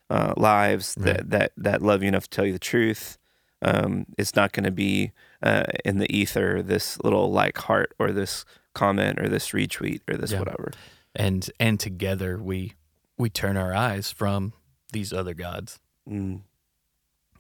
uh, 0.10 0.34
lives 0.36 0.96
Right. 0.98 1.06
that, 1.18 1.30
that 1.30 1.52
that 1.58 1.82
love 1.82 2.02
you 2.02 2.08
enough 2.10 2.24
to 2.24 2.30
tell 2.30 2.46
you 2.46 2.54
the 2.54 2.60
truth. 2.60 3.18
Um, 3.62 4.06
it's 4.18 4.36
not 4.36 4.52
going 4.54 4.64
to 4.64 4.72
be 4.72 5.12
uh, 5.44 5.64
in 5.86 6.00
the 6.00 6.10
ether 6.16 6.62
this 6.64 6.98
little 7.04 7.32
like 7.32 7.58
heart 7.60 7.94
or 8.00 8.12
this 8.12 8.44
comment 8.74 9.20
or 9.20 9.28
this 9.30 9.50
retweet 9.50 10.02
or 10.10 10.16
this 10.18 10.32
Yeah. 10.32 10.40
whatever. 10.40 10.72
And 11.16 11.50
and 11.60 11.80
together 11.80 12.38
we 12.42 12.74
we 13.18 13.30
turn 13.30 13.58
our 13.58 13.74
eyes 13.74 14.12
from 14.12 14.54
these 14.94 15.12
other 15.14 15.34
gods 15.34 15.80
Mm, 16.10 16.42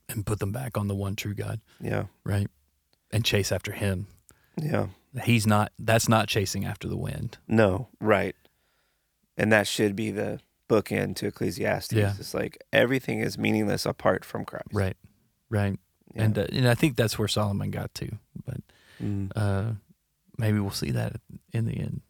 and 0.08 0.26
put 0.26 0.40
them 0.40 0.52
back 0.52 0.78
on 0.78 0.88
the 0.88 0.96
one 0.96 1.16
true 1.16 1.34
God, 1.34 1.60
yeah, 1.82 2.06
right? 2.24 2.48
And 3.12 3.26
chase 3.26 3.52
after 3.52 3.72
him. 3.72 4.08
yeah. 4.58 4.88
He's 5.24 5.48
not 5.48 5.72
that's 5.80 6.08
not 6.08 6.28
chasing 6.28 6.66
after 6.66 6.88
the 6.88 6.98
wind. 6.98 7.40
No, 7.48 7.88
right. 8.00 8.36
And 9.38 9.52
that 9.52 9.66
should 9.68 9.96
be 9.96 10.12
the 10.12 10.40
bookend 10.70 11.16
to 11.16 11.28
Ecclesiastes. 11.28 11.94
Yeah. 11.94 12.14
It's 12.20 12.36
like 12.36 12.62
everything 12.72 13.22
is 13.22 13.36
meaningless 13.38 13.88
apart 13.88 14.24
from 14.24 14.46
Christ. 14.46 14.68
Right. 14.72 14.96
Right. 15.50 15.80
Yeah. 16.14 16.24
And 16.24 16.38
uh, 16.38 16.46
and 16.52 16.68
I 16.68 16.76
think 16.76 16.96
that's 16.96 17.18
where 17.18 17.28
Solomon 17.28 17.72
got 17.72 17.94
to. 17.96 18.18
But 18.46 18.58
Mm. 19.02 19.32
uh 19.36 19.72
maybe 20.38 20.60
we'll 20.60 20.70
see 20.72 20.92
that 20.92 21.16
in 21.54 21.66
the 21.66 21.78
end. 21.80 22.02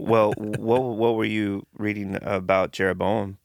Well, 0.00 0.32
what 0.36 0.82
what 0.82 1.14
were 1.16 1.24
you 1.24 1.66
reading 1.76 2.18
about 2.22 2.72
Jeroboam, 2.72 3.38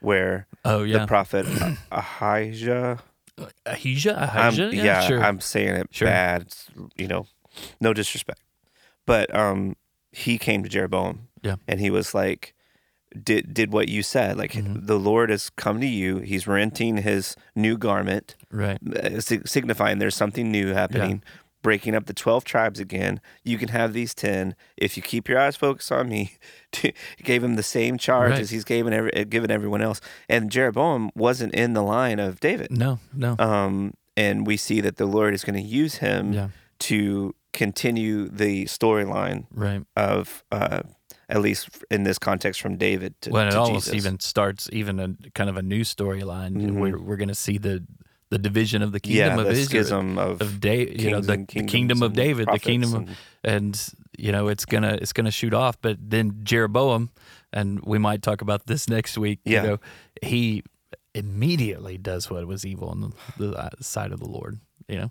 where 0.00 0.46
Oh 0.64 0.82
yeah. 0.82 0.98
the 0.98 1.06
prophet 1.06 1.46
Ahijah? 1.90 2.98
Ahijah? 3.66 4.16
I'm- 4.34 4.52
Ahijah? 4.54 4.74
yeah, 4.76 5.00
sure. 5.00 5.22
I'm 5.22 5.40
saying 5.40 5.68
it 5.76 5.88
Sure. 5.90 6.08
bad. 6.08 6.42
It's, 6.42 6.68
You 6.96 7.06
know, 7.08 7.26
no 7.80 7.92
disrespect, 7.92 8.40
but 9.06 9.34
um, 9.34 9.76
he 10.12 10.38
came 10.38 10.62
to 10.62 10.68
Jeroboam, 10.68 11.28
Yeah. 11.42 11.56
and 11.68 11.80
he 11.80 11.90
was 11.90 12.14
like, 12.14 12.54
did 13.22 13.54
did 13.54 13.72
what 13.72 13.88
you 13.88 14.02
said. 14.02 14.36
Like 14.36 14.52
Mhm. 14.52 14.86
the 14.86 14.98
Lord 14.98 15.30
has 15.30 15.50
come 15.50 15.80
to 15.80 15.86
you. 15.86 16.18
He's 16.18 16.46
renting 16.46 16.98
his 16.98 17.36
new 17.54 17.76
garment. 17.78 18.36
right. 18.50 18.78
uh, 18.96 19.20
sig- 19.20 19.46
signifying 19.48 19.98
there's 19.98 20.14
something 20.16 20.50
new 20.50 20.72
happening, 20.72 21.22
breaking 21.66 21.96
up 21.96 22.06
the 22.06 22.14
12 22.14 22.44
tribes 22.44 22.78
again. 22.78 23.20
You 23.42 23.58
can 23.58 23.70
have 23.70 23.92
these 23.92 24.14
10 24.14 24.54
if 24.76 24.96
you 24.96 25.02
keep 25.02 25.28
your 25.28 25.36
eyes 25.40 25.56
focused 25.56 25.90
on 25.90 26.08
me. 26.08 26.34
Gave 27.24 27.42
him 27.42 27.56
the 27.56 27.62
same 27.64 27.98
charge 27.98 28.30
Right. 28.30 28.40
as 28.40 28.50
he's 28.50 28.62
given 28.62 28.92
every, 28.92 29.12
uh, 29.14 29.24
given 29.24 29.50
everyone 29.50 29.82
else. 29.82 30.00
And 30.28 30.48
Jeroboam 30.48 31.10
wasn't 31.16 31.54
in 31.54 31.72
the 31.72 31.82
line 31.82 32.20
of 32.20 32.38
David. 32.38 32.70
No, 32.70 33.00
no. 33.12 33.34
Um, 33.40 33.94
and 34.16 34.46
we 34.46 34.56
see 34.56 34.80
that 34.80 34.96
the 34.96 35.06
Lord 35.06 35.34
is 35.34 35.42
going 35.42 35.60
to 35.60 35.68
use 35.82 35.96
him 35.96 36.32
yeah. 36.32 36.48
to 36.80 37.34
continue 37.52 38.28
the 38.28 38.66
storyline 38.66 39.46
Right. 39.52 39.82
of, 39.96 40.44
uh, 40.52 40.82
at 41.28 41.40
least 41.40 41.68
in 41.90 42.04
this 42.04 42.18
context, 42.20 42.60
from 42.60 42.76
David 42.76 43.20
to, 43.22 43.30
Well, 43.30 43.48
it 43.48 43.50
to 43.50 43.58
almost 43.58 43.86
Jesus. 43.86 43.96
even 44.06 44.20
starts 44.20 44.68
even 44.72 45.00
a 45.00 45.08
kind 45.34 45.50
of 45.50 45.56
a 45.56 45.62
new 45.62 45.80
storyline. 45.82 46.52
Mhm. 46.52 46.74
We're 46.80 47.00
we're 47.00 47.16
going 47.16 47.28
to 47.28 47.34
see 47.34 47.58
the 47.58 47.82
the 48.30 48.38
division 48.38 48.82
of 48.82 48.92
the 48.92 49.00
yeah, 49.04 49.28
kingdom 49.28 49.44
the 49.44 49.50
of 49.50 49.56
Israel, 49.56 49.66
schism 49.84 50.18
of, 50.18 50.40
of 50.40 50.60
David. 50.60 51.00
You 51.00 51.10
know, 51.12 51.20
the, 51.20 51.46
the 51.48 51.64
kingdom 51.64 52.02
of 52.02 52.12
David, 52.12 52.48
the 52.50 52.58
kingdom, 52.58 52.94
of, 52.94 53.04
prophets 53.06 53.20
and 53.44 53.94
you 54.18 54.32
know 54.32 54.48
it's 54.48 54.64
gonna 54.64 54.98
it's 55.00 55.12
gonna 55.12 55.30
shoot 55.30 55.54
off. 55.54 55.80
But 55.80 55.98
then 56.00 56.40
Jeroboam, 56.42 57.10
and 57.52 57.80
we 57.84 57.98
might 57.98 58.22
talk 58.22 58.40
about 58.42 58.66
this 58.66 58.88
next 58.88 59.16
week. 59.16 59.40
Yeah. 59.44 59.62
You 59.62 59.68
know, 59.68 59.78
he 60.22 60.62
immediately 61.14 61.98
does 61.98 62.30
what 62.30 62.46
was 62.46 62.64
evil 62.64 62.88
on 62.88 63.00
the, 63.00 63.12
the 63.38 63.58
uh, 63.58 63.70
side 63.80 64.12
of 64.12 64.20
the 64.20 64.28
Lord. 64.28 64.58
You 64.88 64.98
know, 64.98 65.10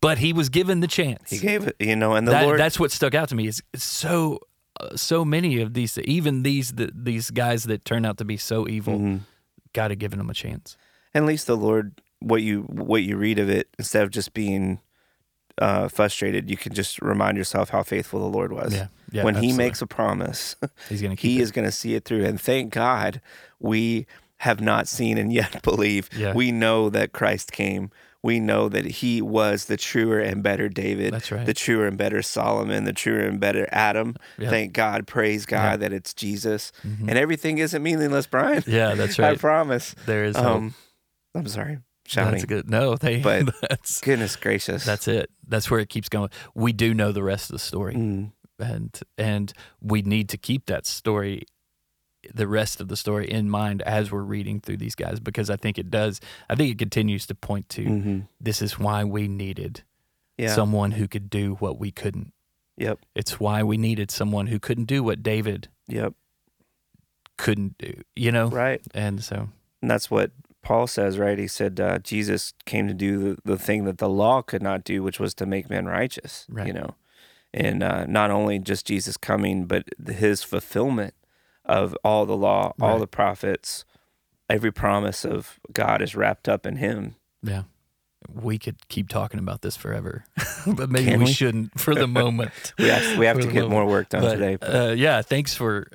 but 0.00 0.18
he 0.18 0.32
was 0.32 0.48
given 0.48 0.80
the 0.80 0.86
chance. 0.86 1.30
He 1.30 1.38
gave 1.38 1.66
it, 1.66 1.76
you 1.80 1.96
know, 1.96 2.14
and 2.14 2.26
the 2.28 2.32
that, 2.32 2.44
Lord. 2.44 2.60
that's 2.60 2.78
what 2.78 2.92
stuck 2.92 3.14
out 3.14 3.28
to 3.30 3.34
me 3.34 3.48
is 3.48 3.62
so 3.74 4.38
uh, 4.78 4.94
so 4.96 5.24
many 5.24 5.60
of 5.60 5.74
these 5.74 5.98
even 5.98 6.42
these 6.42 6.72
the, 6.72 6.90
these 6.94 7.30
guys 7.30 7.64
that 7.64 7.84
turn 7.84 8.04
out 8.04 8.18
to 8.18 8.24
be 8.24 8.36
so 8.36 8.68
evil 8.68 8.98
Mhm. 8.98 9.20
got 9.72 9.88
to 9.88 9.96
give 9.96 10.12
them 10.12 10.30
a 10.30 10.34
chance 10.34 10.76
And 11.14 11.24
at 11.24 11.28
least 11.28 11.46
the 11.46 11.56
Lord, 11.56 12.00
what 12.20 12.42
you 12.42 12.62
what 12.62 13.02
you 13.02 13.16
read 13.16 13.38
of 13.38 13.48
it, 13.50 13.68
instead 13.78 14.02
of 14.02 14.10
just 14.10 14.32
being 14.34 14.80
uh, 15.58 15.88
frustrated, 15.88 16.50
you 16.50 16.56
can 16.56 16.74
just 16.74 17.00
remind 17.00 17.36
yourself 17.38 17.70
how 17.70 17.82
faithful 17.82 18.20
the 18.20 18.26
Lord 18.36 18.52
was. 18.52 18.74
yeah 18.74 18.88
yeah 19.10 19.24
when 19.24 19.36
He 19.36 19.52
makes 19.52 19.80
a 19.80 19.86
promise, 19.86 20.54
he's 20.88 21.00
gonna 21.02 21.16
keep 21.16 21.30
He 21.30 21.38
it. 21.38 21.42
is 21.42 21.52
going 21.52 21.64
to 21.66 21.72
see 21.72 21.94
it 21.94 22.04
through. 22.04 22.24
And 22.24 22.40
thank 22.40 22.72
God 22.72 23.20
we 23.58 24.06
have 24.38 24.60
not 24.60 24.86
seen 24.86 25.16
and 25.16 25.32
yet 25.32 25.62
believe. 25.70 26.10
Yeah. 26.14 26.34
We 26.34 26.52
know 26.52 26.90
that 26.90 27.12
Christ 27.12 27.52
came. 27.52 27.90
We 28.22 28.38
know 28.40 28.68
that 28.68 28.84
He 28.84 29.22
was 29.22 29.64
the 29.66 29.76
truer 29.78 30.18
and 30.18 30.42
better 30.42 30.68
David, 30.68 31.14
That's 31.14 31.30
right. 31.32 31.46
the 31.46 31.54
truer 31.54 31.86
and 31.86 31.96
better 31.96 32.20
Solomon, 32.22 32.84
the 32.84 32.92
truer 32.92 33.20
and 33.20 33.38
better 33.40 33.66
Adam. 33.72 34.16
Yeah. 34.36 34.50
Thank 34.50 34.72
God, 34.74 35.06
praise 35.06 35.46
God 35.46 35.80
that 35.80 35.92
it's 35.92 36.12
Jesus. 36.12 36.70
Mhm. 36.86 37.08
And 37.08 37.18
everything 37.18 37.58
isn't 37.58 37.82
meaningless, 37.82 38.26
Bryan. 38.26 38.62
yeah 38.66 38.94
that's 38.94 39.18
right. 39.20 39.32
I 39.32 39.36
promise. 39.36 39.94
there 40.06 40.24
is 40.24 40.36
hope. 40.36 40.44
Um, 40.46 40.74
I'm 41.34 41.46
sorry, 41.48 41.78
shouting. 42.08 42.32
that's 42.32 42.44
good 42.44 42.68
no 42.70 42.96
they 42.96 43.20
but 43.22 43.46
that's 43.60 44.00
Goodness 44.00 44.36
gracious. 44.36 44.84
that's 44.84 45.08
it 45.08 45.30
that's 45.46 45.70
where 45.70 45.80
it 45.80 45.88
keeps 45.88 46.08
going 46.08 46.30
we 46.54 46.72
do 46.72 46.94
know 46.94 47.12
the 47.12 47.22
rest 47.22 47.50
of 47.50 47.54
the 47.54 47.58
story 47.58 47.94
Mm, 47.94 48.32
and 48.58 49.00
and 49.18 49.52
we 49.80 50.02
need 50.02 50.28
to 50.30 50.38
keep 50.38 50.66
that 50.66 50.86
story 50.86 51.42
the 52.34 52.48
rest 52.48 52.80
of 52.80 52.88
the 52.88 52.96
story 52.96 53.30
in 53.30 53.48
mind 53.48 53.82
as 53.82 54.10
we're 54.10 54.22
reading 54.22 54.58
through 54.60 54.78
these 54.78 54.94
guys 54.96 55.20
because 55.20 55.48
I 55.48 55.56
think 55.56 55.78
it 55.78 55.90
does 55.90 56.20
I 56.50 56.54
think 56.56 56.72
it 56.72 56.78
continues 56.78 57.26
to 57.26 57.34
point 57.34 57.68
to 57.70 57.82
mhm. 57.84 58.28
this 58.40 58.60
is 58.62 58.78
why 58.78 59.04
we 59.04 59.28
needed 59.28 59.82
Yeah. 60.38 60.54
someone 60.54 60.92
who 60.92 61.06
could 61.06 61.30
do 61.30 61.54
what 61.60 61.78
we 61.78 61.90
couldn't. 61.92 62.32
Yep. 62.78 62.98
It's 63.14 63.38
why 63.40 63.62
we 63.62 63.76
needed 63.78 64.10
someone 64.10 64.48
who 64.48 64.58
couldn't 64.58 64.84
do 64.86 65.02
what 65.04 65.22
David 65.22 65.68
Yep. 65.88 66.14
couldn't 67.38 67.78
do, 67.78 68.02
you 68.14 68.32
know? 68.32 68.48
Right. 68.48 68.80
And 68.94 69.22
so, 69.22 69.48
And 69.82 69.90
that's 69.90 70.10
what 70.10 70.30
Paul 70.66 70.88
says, 70.88 71.16
right? 71.16 71.38
He 71.38 71.46
said 71.46 71.78
uh, 71.78 71.98
Jesus 72.00 72.52
came 72.64 72.88
to 72.88 72.94
do 72.94 73.18
the, 73.44 73.52
the 73.52 73.56
thing 73.58 73.84
that 73.84 73.98
the 73.98 74.08
law 74.08 74.42
could 74.42 74.62
not 74.62 74.82
do, 74.82 75.00
which 75.00 75.20
was 75.20 75.32
to 75.34 75.46
make 75.46 75.70
men 75.70 75.86
righteous. 75.86 76.44
Right. 76.48 76.66
You 76.66 76.72
know, 76.72 76.94
and 77.54 77.84
uh, 77.84 78.04
not 78.06 78.32
only 78.32 78.58
just 78.58 78.84
Jesus 78.84 79.16
coming, 79.16 79.66
but 79.66 79.84
his 80.08 80.42
fulfillment 80.42 81.14
of 81.64 81.96
all 82.02 82.26
the 82.26 82.36
law, 82.36 82.72
all 82.80 82.98
the 82.98 83.06
prophets, 83.06 83.84
every 84.50 84.72
promise 84.72 85.24
of 85.24 85.60
God 85.72 86.02
is 86.02 86.16
wrapped 86.16 86.48
up 86.48 86.66
in 86.66 86.76
him. 86.76 87.14
yeah, 87.44 87.62
we 88.32 88.58
could 88.58 88.88
keep 88.88 89.08
talking 89.08 89.38
about 89.38 89.62
this 89.62 89.76
forever, 89.76 90.24
but 90.66 90.90
maybe 90.90 91.12
we, 91.16 91.24
we? 91.26 91.32
shouldn't 91.32 91.78
for 91.78 91.94
the 91.94 92.08
moment. 92.22 92.72
We 92.76 92.88
have, 92.88 93.18
we 93.18 93.26
have 93.26 93.36
to 93.38 93.44
get 93.46 93.54
moment. 93.54 93.70
more 93.70 93.86
work 93.86 94.08
done 94.08 94.22
But, 94.22 94.32
today. 94.34 94.56
but- 94.56 94.74
Uh, 94.74 94.92
yeah, 94.94 95.22
thanks 95.22 95.54
for. 95.54 95.86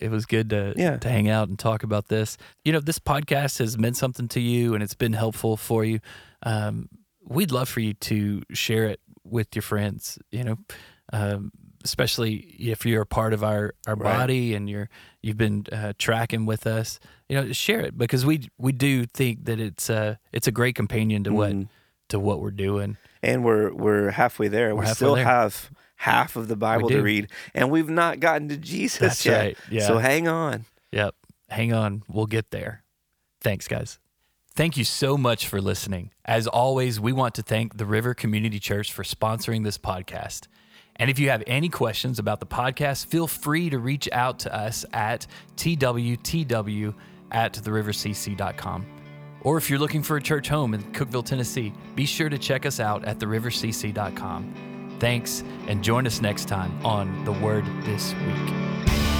It 0.00 0.10
was 0.10 0.26
good 0.26 0.50
to 0.50 0.74
Yeah. 0.76 0.96
to 0.98 1.08
hang 1.08 1.28
out 1.28 1.48
and 1.48 1.58
talk 1.58 1.82
about 1.82 2.08
this. 2.08 2.36
You 2.64 2.72
know, 2.72 2.80
this 2.80 2.98
podcast 2.98 3.58
has 3.58 3.78
meant 3.78 3.96
something 3.96 4.28
to 4.28 4.40
you, 4.40 4.74
and 4.74 4.82
it's 4.82 4.94
been 4.94 5.14
helpful 5.14 5.56
for 5.56 5.84
you. 5.84 6.00
Um, 6.42 6.88
we'd 7.24 7.50
love 7.50 7.68
for 7.68 7.80
you 7.80 7.94
to 7.94 8.42
share 8.52 8.84
it 8.86 9.00
with 9.24 9.54
your 9.54 9.62
friends. 9.62 10.18
You 10.30 10.44
know, 10.44 10.58
um, 11.12 11.52
especially 11.84 12.34
if 12.58 12.84
you're 12.84 13.02
a 13.02 13.06
part 13.06 13.32
of 13.32 13.42
our 13.42 13.74
our 13.86 13.94
Right. 13.96 14.16
body 14.18 14.54
and 14.54 14.68
you're 14.68 14.88
you've 15.22 15.36
been 15.38 15.64
uh, 15.72 15.92
tracking 15.98 16.44
with 16.46 16.66
us. 16.66 17.00
You 17.28 17.36
know, 17.36 17.52
share 17.52 17.80
it 17.80 17.96
because 17.96 18.26
we 18.26 18.48
we 18.58 18.72
do 18.72 19.06
think 19.06 19.44
that 19.46 19.58
it's 19.60 19.88
uh 19.88 20.16
it's 20.32 20.46
a 20.46 20.52
great 20.52 20.74
companion 20.74 21.24
to 21.24 21.32
what 21.32 21.52
Mhm. 21.52 21.68
to 22.08 22.18
what 22.20 22.40
we're 22.40 22.50
doing. 22.50 22.96
and 23.22 23.42
we're 23.44 23.72
we're 23.74 24.10
halfway 24.12 24.48
there. 24.48 24.74
We're 24.74 24.82
we 24.82 24.86
halfway 24.86 24.94
still 24.94 25.14
there. 25.16 25.24
have 25.24 25.70
half 25.98 26.36
of 26.36 26.48
the 26.48 26.56
Bible 26.56 26.88
to 26.88 27.02
read, 27.02 27.28
and 27.54 27.70
we've 27.70 27.90
not 27.90 28.20
gotten 28.20 28.48
to 28.48 28.56
Jesus 28.56 28.98
That's 29.00 29.26
yet. 29.26 29.38
right. 29.40 29.58
Yeah. 29.70 29.86
So 29.86 29.98
hang 29.98 30.28
on. 30.28 30.64
Yep. 30.92 31.14
Hang 31.50 31.72
on. 31.72 32.02
We'll 32.08 32.26
get 32.26 32.50
there. 32.50 32.84
Thanks, 33.40 33.68
guys. 33.68 33.98
Thank 34.54 34.76
you 34.76 34.84
so 34.84 35.16
much 35.16 35.46
for 35.46 35.60
listening. 35.60 36.10
As 36.24 36.46
always, 36.46 36.98
we 36.98 37.12
want 37.12 37.34
to 37.34 37.42
thank 37.42 37.76
the 37.76 37.84
River 37.86 38.14
Community 38.14 38.58
Church 38.58 38.92
for 38.92 39.02
sponsoring 39.02 39.64
this 39.64 39.78
podcast. 39.78 40.46
And 40.96 41.10
if 41.10 41.18
you 41.18 41.30
have 41.30 41.42
any 41.46 41.68
questions 41.68 42.18
about 42.18 42.40
the 42.40 42.46
podcast, 42.46 43.06
feel 43.06 43.26
free 43.26 43.70
to 43.70 43.78
reach 43.78 44.08
out 44.12 44.40
to 44.40 44.54
us 44.54 44.84
at 44.92 45.26
twtw 45.56 46.94
at 47.30 47.52
therivercc.com. 47.54 48.86
Or 49.42 49.56
if 49.58 49.70
you're 49.70 49.78
looking 49.78 50.02
for 50.02 50.16
a 50.16 50.22
church 50.22 50.48
home 50.48 50.74
in 50.74 50.82
Cookeville, 50.92 51.24
Tennessee, 51.24 51.72
be 51.94 52.04
sure 52.06 52.28
to 52.28 52.38
check 52.38 52.66
us 52.66 52.80
out 52.80 53.04
at 53.04 53.18
therivercc.com. 53.18 54.77
Thanks, 54.98 55.44
and 55.66 55.82
join 55.82 56.06
us 56.06 56.20
next 56.20 56.46
time 56.46 56.72
on 56.84 57.24
The 57.24 57.32
Word 57.32 57.64
This 57.84 58.14
Week. 58.14 59.17